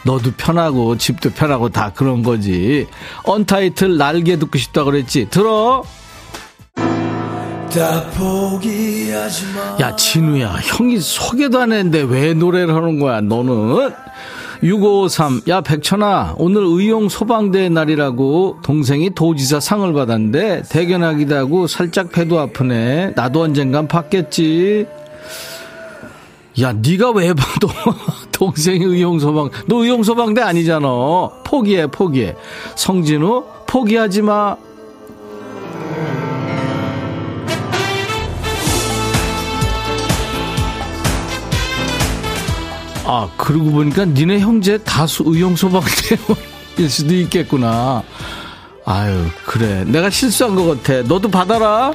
너도 0.05 0.31
편하고 0.37 0.97
집도 0.97 1.29
편하고 1.31 1.69
다 1.69 1.91
그런 1.93 2.23
거지. 2.23 2.87
언타이틀 3.25 3.97
날개 3.97 4.37
듣고 4.39 4.57
싶다 4.57 4.83
그랬지. 4.85 5.27
들어. 5.29 5.83
야, 9.81 9.95
진우야, 9.95 10.53
형이 10.63 10.99
소개도 10.99 11.59
안 11.59 11.71
했는데 11.71 12.01
왜 12.01 12.33
노래를 12.33 12.73
하는 12.73 12.99
거야, 12.99 13.21
너는? 13.21 13.91
6553, 14.63 15.41
야, 15.49 15.61
백천아, 15.61 16.35
오늘 16.37 16.63
의용 16.63 17.09
소방대 17.09 17.69
날이라고 17.69 18.59
동생이 18.63 19.11
도지사 19.11 19.59
상을 19.59 19.91
받았는데, 19.93 20.63
대견하기도 20.69 21.35
하고 21.35 21.67
살짝 21.67 22.11
배도 22.11 22.39
아프네. 22.39 23.13
나도 23.15 23.41
언젠간 23.41 23.87
받겠지. 23.87 24.87
야, 26.61 26.73
네가 26.73 27.11
왜 27.11 27.33
봐도 27.33 27.67
동생이 28.31 28.83
의용 28.83 29.19
소방, 29.19 29.49
너 29.67 29.83
의용 29.83 30.01
소방대 30.01 30.41
아니잖아. 30.41 30.87
포기해, 31.43 31.85
포기해. 31.87 32.33
성진우, 32.75 33.43
포기하지 33.67 34.23
마. 34.23 34.55
아, 43.09 43.29
그러고 43.37 43.71
보니까 43.71 44.03
니네 44.03 44.39
형제 44.39 44.77
다수 44.79 45.23
의용소방대원일 45.25 46.89
수도 46.89 47.15
있겠구나. 47.15 48.03
아유, 48.83 49.27
그래. 49.45 49.85
내가 49.85 50.09
실수한 50.09 50.55
것 50.55 50.83
같아. 50.83 51.01
너도 51.03 51.31
받아라. 51.31 51.93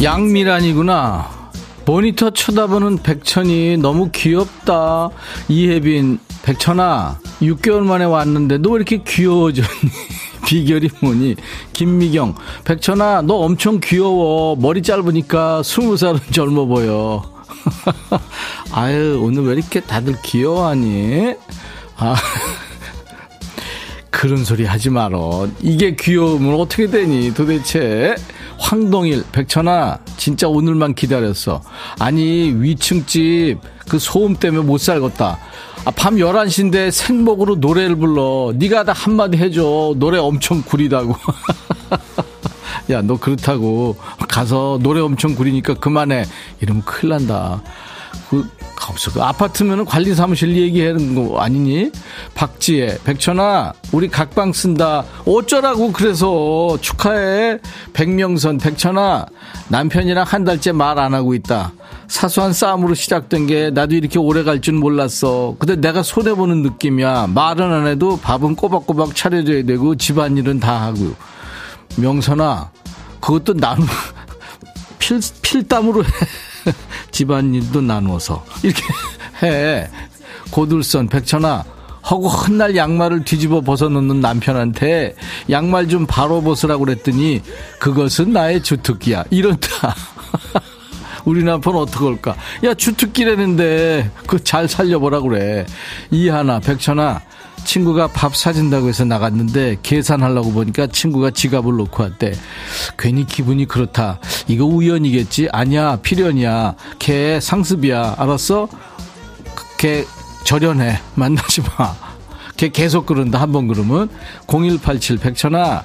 양미란이구나. 0.00 1.37
모니터 1.92 2.28
쳐다보는 2.28 2.98
백천이 2.98 3.78
너무 3.78 4.10
귀엽다. 4.12 5.08
이혜빈, 5.48 6.18
백천아, 6.42 7.18
6개월 7.40 7.78
만에 7.80 8.04
왔는데 8.04 8.58
너 8.58 8.72
왜 8.72 8.76
이렇게 8.76 9.02
귀여워졌니? 9.02 9.68
비결이 10.46 10.90
뭐니? 11.00 11.36
김미경, 11.72 12.34
백천아, 12.64 13.22
너 13.22 13.36
엄청 13.36 13.80
귀여워. 13.82 14.54
머리 14.56 14.82
짧으니까 14.82 15.62
20살은 15.62 16.20
젊어 16.30 16.66
보여. 16.66 17.22
아유, 18.72 19.18
오늘 19.22 19.44
왜 19.44 19.54
이렇게 19.54 19.80
다들 19.80 20.14
귀여워하니? 20.22 21.36
아. 21.96 22.16
그런 24.10 24.44
소리 24.44 24.66
하지 24.66 24.90
말어. 24.90 25.48
이게 25.62 25.96
귀여우면 25.96 26.60
어떻게 26.60 26.88
되니 26.88 27.32
도대체. 27.32 28.14
황동일, 28.58 29.24
백천아, 29.32 29.98
진짜 30.16 30.48
오늘만 30.48 30.94
기다렸어. 30.94 31.62
아니, 31.98 32.52
위층집 32.54 33.58
그 33.88 33.98
소음 33.98 34.34
때문에 34.34 34.64
못 34.64 34.78
살겠다. 34.78 35.38
아, 35.84 35.90
밤 35.92 36.16
11시인데 36.16 36.90
생목으로 36.90 37.56
노래를 37.56 37.96
불러. 37.96 38.52
네가 38.54 38.84
다 38.84 38.92
한마디 38.92 39.38
해줘. 39.38 39.94
노래 39.96 40.18
엄청 40.18 40.62
구리다고. 40.62 41.14
야, 42.90 43.00
너 43.00 43.18
그렇다고. 43.18 43.96
가서 44.28 44.78
노래 44.82 45.00
엄청 45.00 45.34
구리니까 45.34 45.74
그만해. 45.74 46.24
이러면 46.60 46.82
큰일 46.84 47.10
난다. 47.10 47.62
그, 48.30 48.48
없어. 48.88 49.10
그 49.12 49.22
아파트면은 49.22 49.84
관리 49.84 50.14
사무실 50.14 50.56
얘기하는 50.56 51.14
거 51.14 51.40
아니니? 51.40 51.90
박지혜, 52.34 52.98
백천아, 53.04 53.72
우리 53.92 54.08
각방 54.08 54.52
쓴다. 54.52 55.04
어쩌라고 55.26 55.92
그래서 55.92 56.78
축하해. 56.80 57.58
백명선, 57.92 58.58
백천아, 58.58 59.26
남편이랑 59.68 60.24
한 60.26 60.44
달째 60.44 60.72
말 60.72 60.98
안 60.98 61.12
하고 61.14 61.34
있다. 61.34 61.72
사소한 62.08 62.52
싸움으로 62.54 62.94
시작된 62.94 63.46
게 63.46 63.70
나도 63.70 63.94
이렇게 63.94 64.18
오래 64.18 64.42
갈 64.42 64.60
줄 64.62 64.74
몰랐어. 64.74 65.54
근데 65.58 65.76
내가 65.76 66.02
손해보는 66.02 66.62
느낌이야. 66.62 67.28
말은 67.28 67.70
안 67.72 67.86
해도 67.86 68.18
밥은 68.22 68.56
꼬박꼬박 68.56 69.14
차려줘야 69.14 69.64
되고 69.64 69.94
집안일은 69.96 70.60
다 70.60 70.80
하고. 70.82 71.14
명선아, 71.96 72.70
그것도 73.20 73.54
나는 73.54 73.84
필, 74.98 75.20
필담으로 75.42 76.04
해. 76.04 76.08
집안일도 77.10 77.80
나누어서 77.80 78.44
이렇게 78.62 78.82
해. 79.42 79.88
고들선 80.50 81.08
백천아 81.08 81.64
하고 82.02 82.28
훗날 82.28 82.74
양말을 82.74 83.24
뒤집어 83.24 83.60
벗어놓는 83.60 84.20
남편한테 84.20 85.14
양말 85.50 85.88
좀 85.88 86.06
바로 86.06 86.40
벗으라고 86.42 86.84
그랬더니 86.86 87.42
그것은 87.78 88.32
나의 88.32 88.62
주특기야. 88.62 89.24
이런다. 89.30 89.94
우리 91.26 91.44
남편 91.44 91.76
어떡할까? 91.76 92.34
야 92.64 92.72
주특기라는데 92.74 94.10
그 94.26 94.42
잘 94.42 94.66
살려보라 94.68 95.20
그래. 95.20 95.66
이하나 96.10 96.60
백천아 96.60 97.20
친구가 97.64 98.08
밥 98.08 98.34
사준다고 98.36 98.88
해서 98.88 99.04
나갔는데 99.04 99.78
계산하려고 99.82 100.52
보니까 100.52 100.86
친구가 100.86 101.30
지갑을 101.30 101.76
놓고 101.76 102.02
왔대. 102.02 102.32
괜히 102.98 103.26
기분이 103.26 103.66
그렇다. 103.66 104.18
이거 104.46 104.64
우연이겠지? 104.64 105.48
아니야, 105.52 105.96
필연이야. 105.96 106.74
걔 106.98 107.38
상습이야. 107.40 108.16
알았어? 108.18 108.68
걔 109.78 110.04
절연해. 110.44 110.98
만나지 111.14 111.60
마. 111.62 111.94
걔 112.56 112.68
계속 112.70 113.06
그런다. 113.06 113.40
한 113.40 113.52
번 113.52 113.68
그러면. 113.68 114.08
0187 114.46 115.18
백천아. 115.18 115.84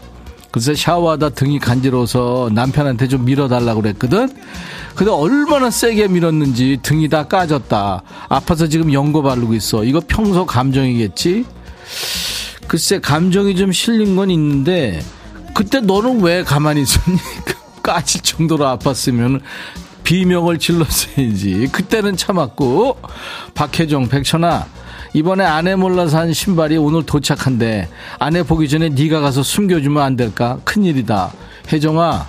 글쎄 0.51 0.75
샤워하다 0.75 1.29
등이 1.29 1.57
간지러워서 1.59 2.51
남편한테 2.53 3.07
좀 3.07 3.25
밀어달라고 3.25 3.81
그랬거든. 3.81 4.29
근데 4.95 5.11
얼마나 5.11 5.71
세게 5.71 6.07
밀었는지 6.09 6.77
등이 6.83 7.09
다 7.09 7.23
까졌다. 7.27 8.03
아파서 8.29 8.67
지금 8.67 8.93
연고 8.93 9.23
바르고 9.23 9.55
있어. 9.55 9.83
이거 9.83 9.99
평소 10.07 10.45
감정이겠지? 10.45 11.45
글쎄 12.67 12.99
감정이 12.99 13.55
좀 13.55 13.71
실린 13.71 14.15
건 14.15 14.29
있는데 14.31 15.03
그때 15.53 15.79
너는 15.79 16.21
왜 16.21 16.43
가만히 16.43 16.81
있었니? 16.81 17.17
까질 17.83 18.21
정도로 18.21 18.65
아팠으면 18.65 19.41
비명을 20.03 20.59
질렀어야지. 20.59 21.69
그때는 21.71 22.17
참았고 22.17 22.97
박혜정 23.53 24.09
백천아 24.09 24.67
이번에 25.13 25.43
아내 25.45 25.75
몰라서 25.75 26.17
한 26.17 26.33
신발이 26.33 26.77
오늘 26.77 27.05
도착한대. 27.05 27.87
아내 28.19 28.43
보기 28.43 28.67
전에 28.67 28.89
네가 28.89 29.19
가서 29.19 29.43
숨겨주면 29.43 30.01
안 30.01 30.15
될까? 30.15 30.59
큰일이다. 30.63 31.31
혜정아 31.71 32.27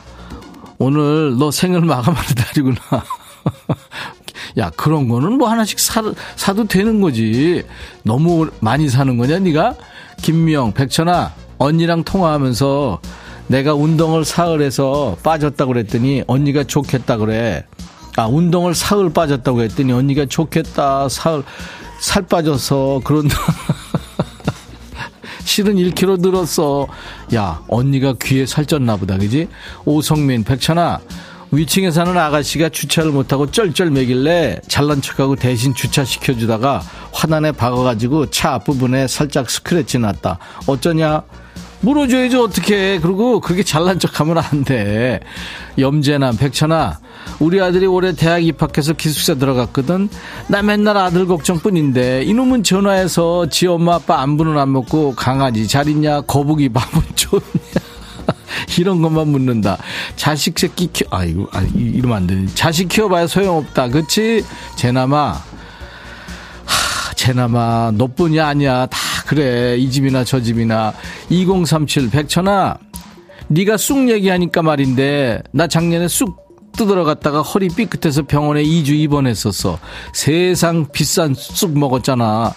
오늘 0.79 1.37
너 1.39 1.51
생일 1.51 1.81
마감하는 1.81 2.31
날이구나. 2.37 3.05
야 4.59 4.70
그런 4.70 5.09
거는 5.09 5.39
뭐 5.39 5.49
하나씩 5.49 5.78
사, 5.78 6.03
사도 6.37 6.66
되는 6.66 7.01
거지. 7.01 7.62
너무 8.03 8.51
많이 8.61 8.89
사는 8.89 9.16
거냐 9.16 9.39
네가? 9.41 9.74
김미영 10.22 10.72
백천아 10.72 11.32
언니랑 11.59 12.05
통화하면서 12.05 13.01
내가 13.47 13.74
운동을 13.74 14.24
사흘 14.24 14.62
해서 14.62 15.16
빠졌다고 15.22 15.72
그랬더니 15.72 16.24
언니가 16.26 16.64
좋겠다 16.64 17.18
그래. 17.18 17.64
아 18.16 18.26
운동을 18.26 18.74
사흘 18.74 19.12
빠졌다고 19.12 19.62
했더니 19.62 19.93
언니가 19.93 20.26
좋겠다. 20.26 21.09
사흘 21.09 21.45
살 22.01 22.22
빠져서 22.22 23.03
그런다 23.05 23.37
실은 25.45 25.76
1kg 25.76 26.20
늘었어. 26.20 26.87
야 27.35 27.62
언니가 27.68 28.14
귀에 28.22 28.45
살쪘나 28.45 28.99
보다 28.99 29.18
그지? 29.18 29.49
오성민 29.85 30.45
백천아 30.45 31.01
위층에 31.57 31.91
사는 31.91 32.17
아가씨가 32.17 32.69
주차를 32.71 33.13
못하고 33.13 33.51
쩔쩔매길래 33.51 34.61
잘난 34.69 35.01
척하고 35.01 35.37
대신 35.37 35.75
주차시켜주다가 35.75 36.83
화단에 37.13 37.53
박아가지고 37.53 38.31
차 38.31 38.55
앞부분에 38.55 39.07
살짝 39.09 39.51
스크래치 39.51 39.99
났다. 39.99 40.39
어쩌냐? 40.67 41.23
물어줘야지 41.81 42.37
어떻게 42.37 42.99
그리고 42.99 43.41
그렇게 43.41 43.63
잘난 43.63 43.99
척하면 43.99 44.39
안 44.39 44.65
돼. 44.65 45.21
염재남 45.79 46.37
백천아 46.39 46.99
우리 47.41 47.61
아들이 47.61 47.87
올해 47.87 48.13
대학 48.13 48.43
입학해서 48.43 48.95
기숙사 48.95 49.35
들어갔거든. 49.35 50.09
나 50.49 50.63
맨날 50.63 50.97
아들 50.97 51.27
걱정뿐인데 51.27 52.23
이놈은 52.23 52.63
전화해서 52.63 53.49
지 53.51 53.67
엄마 53.67 53.97
아빠 53.97 54.23
안부는 54.23 54.57
안 54.59 54.73
먹고 54.73 55.15
강아지 55.15 55.69
잘 55.69 55.89
있냐 55.89 56.23
거북이 56.23 56.71
밥은 56.71 57.03
좋냐 57.15 57.43
이런 58.79 59.03
것만 59.03 59.29
묻는다. 59.29 59.79
자식 60.17 60.59
새끼 60.59 60.89
키워, 60.93 61.09
아이고, 61.13 61.49
아, 61.53 61.63
이러면 61.75 62.17
안 62.17 62.27
되네. 62.27 62.47
자식 62.55 62.89
키워봐야 62.89 63.27
소용없다. 63.27 63.89
그치? 63.89 64.45
제나마. 64.77 65.33
하, 66.65 67.15
제나마, 67.15 67.91
너뿐이 67.95 68.41
아니야. 68.41 68.87
다 68.87 68.99
그래. 69.27 69.77
이 69.77 69.91
집이나 69.91 70.25
저 70.25 70.41
집이나. 70.41 70.93
2037, 71.31 72.11
백천아. 72.11 72.77
네가 73.49 73.77
쑥 73.77 74.09
얘기하니까 74.09 74.63
말인데, 74.63 75.43
나 75.53 75.67
작년에 75.67 76.09
쑥 76.09 76.45
뜯으러갔다가 76.77 77.43
허리 77.43 77.69
삐끗해서 77.69 78.23
병원에 78.23 78.63
2주 78.63 78.91
입원했었어. 78.91 79.79
세상 80.13 80.87
비싼 80.91 81.35
쑥 81.35 81.79
먹었잖아. 81.79 82.53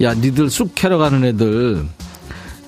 야, 0.00 0.14
니들 0.14 0.50
쑥 0.50 0.74
캐러 0.74 0.98
가는 0.98 1.24
애들, 1.24 1.84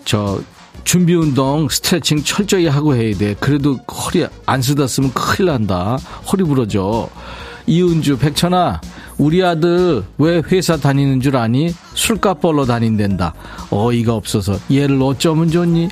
저, 0.04 0.40
준비 0.86 1.16
운동, 1.16 1.68
스트레칭 1.68 2.22
철저히 2.22 2.68
하고 2.68 2.94
해야 2.94 3.12
돼. 3.16 3.34
그래도 3.40 3.74
허리 3.74 4.24
안 4.46 4.62
쓰다 4.62 4.86
쓰면 4.86 5.12
큰일 5.14 5.46
난다. 5.50 5.98
허리 6.30 6.44
부러져. 6.44 7.10
이은주, 7.66 8.18
백천아, 8.18 8.80
우리 9.18 9.44
아들 9.44 10.04
왜 10.16 10.40
회사 10.46 10.76
다니는 10.76 11.20
줄 11.20 11.36
아니? 11.36 11.74
술값 11.94 12.40
벌러 12.40 12.64
다닌댄다. 12.64 13.34
어이가 13.70 14.14
없어서. 14.14 14.60
얘를 14.70 15.02
어쩌면 15.02 15.50
좋니? 15.50 15.88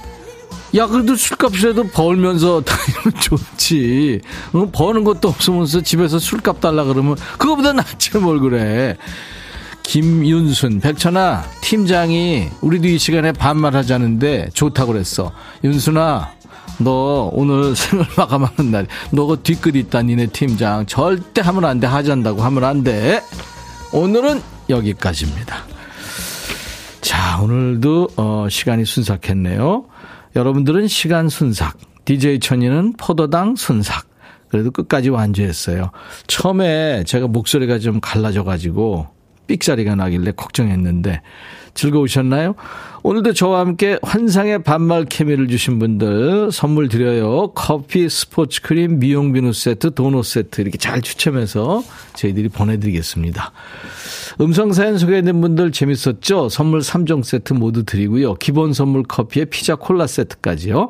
야, 0.76 0.86
그래도 0.86 1.16
술값이라도 1.16 1.88
벌면서 1.88 2.62
다니면 2.64 3.20
좋지. 3.20 4.20
어, 4.52 4.68
버는 4.70 5.02
것도 5.02 5.26
없으면서 5.26 5.80
집에서 5.80 6.20
술값 6.20 6.60
달라 6.60 6.84
그러면 6.84 7.16
그거보다 7.36 7.72
낫지 7.72 8.16
뭘 8.18 8.38
그래. 8.38 8.96
김윤순, 9.82 10.80
백천아, 10.80 11.44
팀장이 11.64 12.50
우리도 12.60 12.88
이 12.88 12.98
시간에 12.98 13.32
반말하자는데 13.32 14.50
좋다고 14.52 14.92
그랬어. 14.92 15.32
윤순아, 15.64 16.30
너 16.80 17.30
오늘 17.32 17.74
생을 17.74 18.04
마감하는 18.18 18.70
날, 18.70 18.86
너가 19.10 19.36
뒷끝 19.36 19.74
있다, 19.74 20.02
니네 20.02 20.26
팀장. 20.26 20.84
절대 20.84 21.40
하면 21.40 21.64
안 21.64 21.80
돼. 21.80 21.86
하잔다고 21.86 22.42
하면 22.42 22.64
안 22.64 22.84
돼. 22.84 23.22
오늘은 23.94 24.42
여기까지입니다. 24.68 25.64
자, 27.00 27.40
오늘도, 27.40 28.08
어, 28.16 28.46
시간이 28.50 28.84
순삭했네요. 28.84 29.86
여러분들은 30.36 30.86
시간 30.86 31.30
순삭, 31.30 31.78
DJ 32.04 32.40
천이는 32.40 32.92
포도당 32.98 33.56
순삭. 33.56 34.06
그래도 34.48 34.70
끝까지 34.70 35.08
완주했어요. 35.08 35.92
처음에 36.26 37.04
제가 37.04 37.26
목소리가 37.26 37.78
좀 37.78 38.00
갈라져가지고, 38.00 39.13
삑사리가 39.46 39.94
나길래 39.94 40.32
걱정했는데 40.32 41.22
즐거우셨나요? 41.74 42.54
오늘도 43.06 43.34
저와 43.34 43.60
함께 43.60 43.98
환상의 44.02 44.62
반말 44.62 45.04
케미를 45.04 45.46
주신 45.46 45.78
분들 45.78 46.50
선물 46.50 46.88
드려요. 46.88 47.52
커피, 47.54 48.08
스포츠 48.08 48.62
크림, 48.62 48.98
미용 48.98 49.34
비누 49.34 49.52
세트, 49.52 49.92
도넛 49.92 50.24
세트 50.24 50.62
이렇게 50.62 50.78
잘 50.78 51.02
추첨해서 51.02 51.84
저희들이 52.14 52.48
보내드리겠습니다. 52.48 53.52
음성 54.40 54.72
사연 54.72 54.96
소개된 54.96 55.38
분들 55.38 55.72
재밌었죠? 55.72 56.48
선물 56.48 56.80
3종 56.80 57.22
세트 57.24 57.52
모두 57.52 57.84
드리고요. 57.84 58.36
기본 58.36 58.72
선물 58.72 59.02
커피에 59.02 59.44
피자 59.44 59.74
콜라 59.74 60.06
세트까지요. 60.06 60.88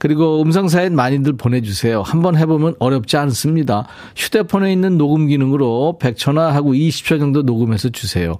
그리고 0.00 0.42
음성 0.42 0.66
사연 0.66 0.96
많이들 0.96 1.34
보내주세요. 1.34 2.02
한번 2.02 2.36
해보면 2.36 2.74
어렵지 2.80 3.18
않습니다. 3.18 3.86
휴대폰에 4.16 4.72
있는 4.72 4.98
녹음 4.98 5.28
기능으로 5.28 5.96
100초나 6.00 6.48
하고 6.48 6.72
20초 6.72 7.20
정도 7.20 7.42
녹음해서 7.42 7.90
주세요. 7.90 8.34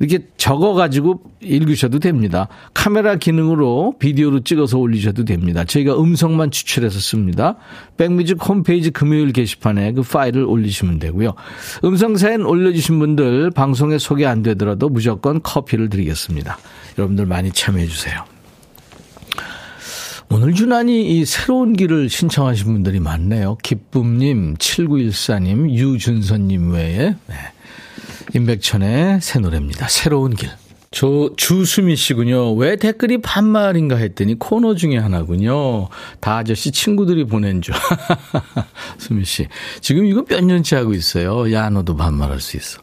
이렇게 0.00 0.26
적어가지고 0.38 1.20
읽으셔도 1.42 1.98
됩니다. 1.98 2.48
카메라 2.72 3.16
기능으로 3.16 3.94
비디오로 3.98 4.40
찍어서 4.40 4.78
올리셔도 4.78 5.26
됩니다. 5.26 5.64
저희가 5.64 6.00
음성만 6.00 6.50
추출해서 6.50 6.98
씁니다. 6.98 7.56
백뮤직 7.98 8.38
홈페이지 8.48 8.90
금요일 8.90 9.32
게시판에 9.32 9.92
그 9.92 10.02
파일을 10.02 10.44
올리시면 10.44 10.98
되고요. 11.00 11.34
음성 11.84 12.16
사연 12.16 12.46
올려주신 12.46 12.98
분들 12.98 13.50
방송에 13.50 13.98
소개 13.98 14.24
안 14.24 14.42
되더라도 14.42 14.88
무조건 14.88 15.42
커피를 15.42 15.90
드리겠습니다. 15.90 16.58
여러분들 16.98 17.26
많이 17.26 17.52
참여해 17.52 17.86
주세요. 17.86 18.24
오늘 20.32 20.56
유난히 20.56 21.18
이 21.18 21.24
새로운 21.26 21.74
길을 21.74 22.08
신청하신 22.08 22.72
분들이 22.72 23.00
많네요. 23.00 23.58
기쁨님, 23.62 24.54
7914님, 24.54 25.70
유준선님 25.70 26.72
외에. 26.72 27.16
네. 27.26 27.34
임백천의 28.34 29.20
새 29.20 29.38
노래입니다. 29.38 29.88
새로운 29.88 30.34
길. 30.34 30.50
저 30.92 31.30
주수미 31.36 31.94
씨군요. 31.94 32.54
왜 32.54 32.74
댓글이 32.74 33.18
반말인가 33.18 33.96
했더니 33.96 34.38
코너 34.38 34.74
중에 34.74 34.98
하나군요. 34.98 35.88
다 36.20 36.38
아저씨 36.38 36.72
친구들이 36.72 37.24
보낸 37.24 37.62
줄. 37.62 37.74
수미 38.98 39.24
씨. 39.24 39.46
지금 39.80 40.04
이거 40.04 40.24
몇 40.24 40.44
년째 40.44 40.76
하고 40.76 40.92
있어요. 40.92 41.52
야, 41.52 41.70
너도 41.70 41.96
반말할 41.96 42.40
수 42.40 42.56
있어. 42.56 42.80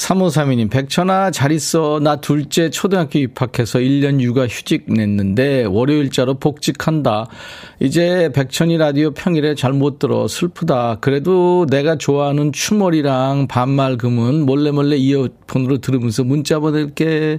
3532님, 0.00 0.70
백천아, 0.70 1.30
잘 1.30 1.52
있어. 1.52 2.00
나 2.00 2.16
둘째 2.16 2.70
초등학교 2.70 3.18
입학해서 3.18 3.80
1년 3.80 4.20
육아 4.20 4.46
휴직 4.46 4.86
냈는데, 4.88 5.64
월요일자로 5.64 6.34
복직한다. 6.38 7.28
이제 7.80 8.30
백천이 8.34 8.78
라디오 8.78 9.10
평일에 9.10 9.54
잘 9.54 9.74
못 9.74 9.98
들어. 9.98 10.26
슬프다. 10.26 10.98
그래도 11.00 11.66
내가 11.70 11.96
좋아하는 11.96 12.50
추머리랑 12.52 13.46
반말 13.46 13.98
금은 13.98 14.44
몰래 14.46 14.70
몰래 14.70 14.96
이어폰으로 14.96 15.78
들으면서 15.78 16.24
문자 16.24 16.58
보낼게. 16.58 17.38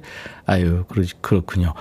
아유, 0.51 0.83
그러, 0.89 1.05
그렇군요. 1.21 1.73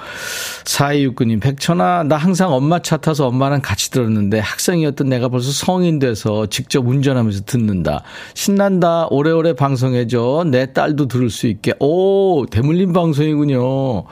4269님, 0.64 1.40
백천아, 1.40 2.04
나 2.04 2.16
항상 2.16 2.52
엄마 2.52 2.78
차 2.78 2.98
타서 2.98 3.26
엄마랑 3.26 3.62
같이 3.62 3.90
들었는데 3.90 4.38
학생이었던 4.38 5.08
내가 5.08 5.28
벌써 5.28 5.50
성인 5.50 5.98
돼서 5.98 6.46
직접 6.46 6.86
운전하면서 6.86 7.42
듣는다. 7.46 8.04
신난다. 8.34 9.08
오래오래 9.10 9.54
방송해줘. 9.54 10.44
내 10.52 10.72
딸도 10.72 11.08
들을 11.08 11.30
수 11.30 11.48
있게. 11.48 11.74
오, 11.80 12.46
대물림 12.46 12.92
방송이군요. 12.92 14.04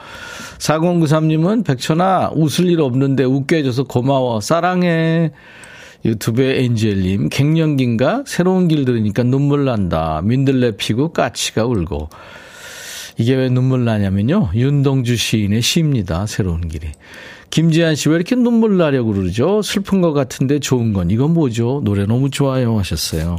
4093님은 0.57 1.65
백천아, 1.65 2.31
웃을 2.35 2.69
일 2.69 2.81
없는데 2.81 3.23
웃게 3.23 3.59
해줘서 3.59 3.83
고마워. 3.83 4.41
사랑해. 4.41 5.31
유튜브에 6.03 6.63
엔젤님, 6.63 7.29
갱년기인가? 7.29 8.23
새로운 8.27 8.67
길 8.67 8.83
들으니까 8.83 9.23
눈물 9.23 9.63
난다. 9.63 10.19
민들레 10.23 10.75
피고 10.75 11.13
까치가 11.13 11.63
울고. 11.65 12.09
이게 13.19 13.35
왜 13.35 13.49
눈물 13.49 13.83
나냐면요. 13.85 14.51
윤동주 14.55 15.15
시인의 15.17 15.61
시입니다. 15.61 16.25
새로운 16.25 16.67
길이. 16.67 16.87
김지한 17.49 17.95
씨 17.95 18.09
왜 18.09 18.15
이렇게 18.15 18.35
눈물 18.35 18.77
나려고 18.77 19.13
그러죠? 19.13 19.61
슬픈 19.61 20.01
것 20.01 20.13
같은데 20.13 20.59
좋은 20.59 20.93
건 20.93 21.11
이건 21.11 21.33
뭐죠? 21.33 21.81
노래 21.83 22.05
너무 22.05 22.29
좋아요 22.29 22.77
하셨어요. 22.79 23.37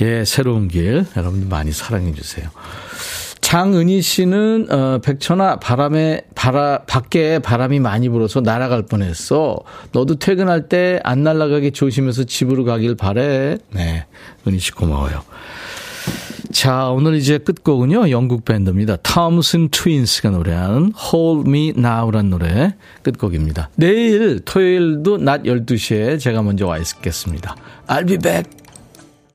예, 0.00 0.24
새로운 0.24 0.68
길 0.68 1.04
여러분들 1.16 1.48
많이 1.48 1.72
사랑해 1.72 2.12
주세요. 2.14 2.48
장은희 3.42 4.00
씨는 4.00 4.68
어, 4.70 4.98
백천아 5.04 5.56
바람에 5.56 6.22
바라 6.34 6.78
밖에 6.86 7.38
바람이 7.40 7.80
많이 7.80 8.08
불어서 8.08 8.40
날아갈 8.40 8.84
뻔했어. 8.86 9.58
너도 9.92 10.14
퇴근할 10.18 10.68
때 10.70 11.00
안 11.04 11.22
날아가게 11.22 11.72
조심해서 11.72 12.24
집으로 12.24 12.64
가길 12.64 12.94
바래. 12.94 13.58
네, 13.72 14.06
은희 14.46 14.58
씨 14.58 14.72
고마워요. 14.72 15.20
자, 16.52 16.90
오늘 16.90 17.14
이제 17.14 17.38
끝곡은요, 17.38 18.10
영국 18.10 18.44
밴드입니다. 18.44 18.96
톰슨 18.96 19.70
트윈스가 19.70 20.30
노래하는 20.30 20.92
Hold 20.94 21.48
Me 21.48 21.72
Now란 21.76 22.28
노래 22.30 22.74
끝곡입니다. 23.02 23.70
내일 23.76 24.40
토요일도 24.40 25.18
낮 25.18 25.44
12시에 25.44 26.20
제가 26.20 26.42
먼저 26.42 26.66
와 26.66 26.78
있겠습니다. 26.78 27.56
I'll 27.86 28.06
be 28.06 28.18
back. 28.18 28.61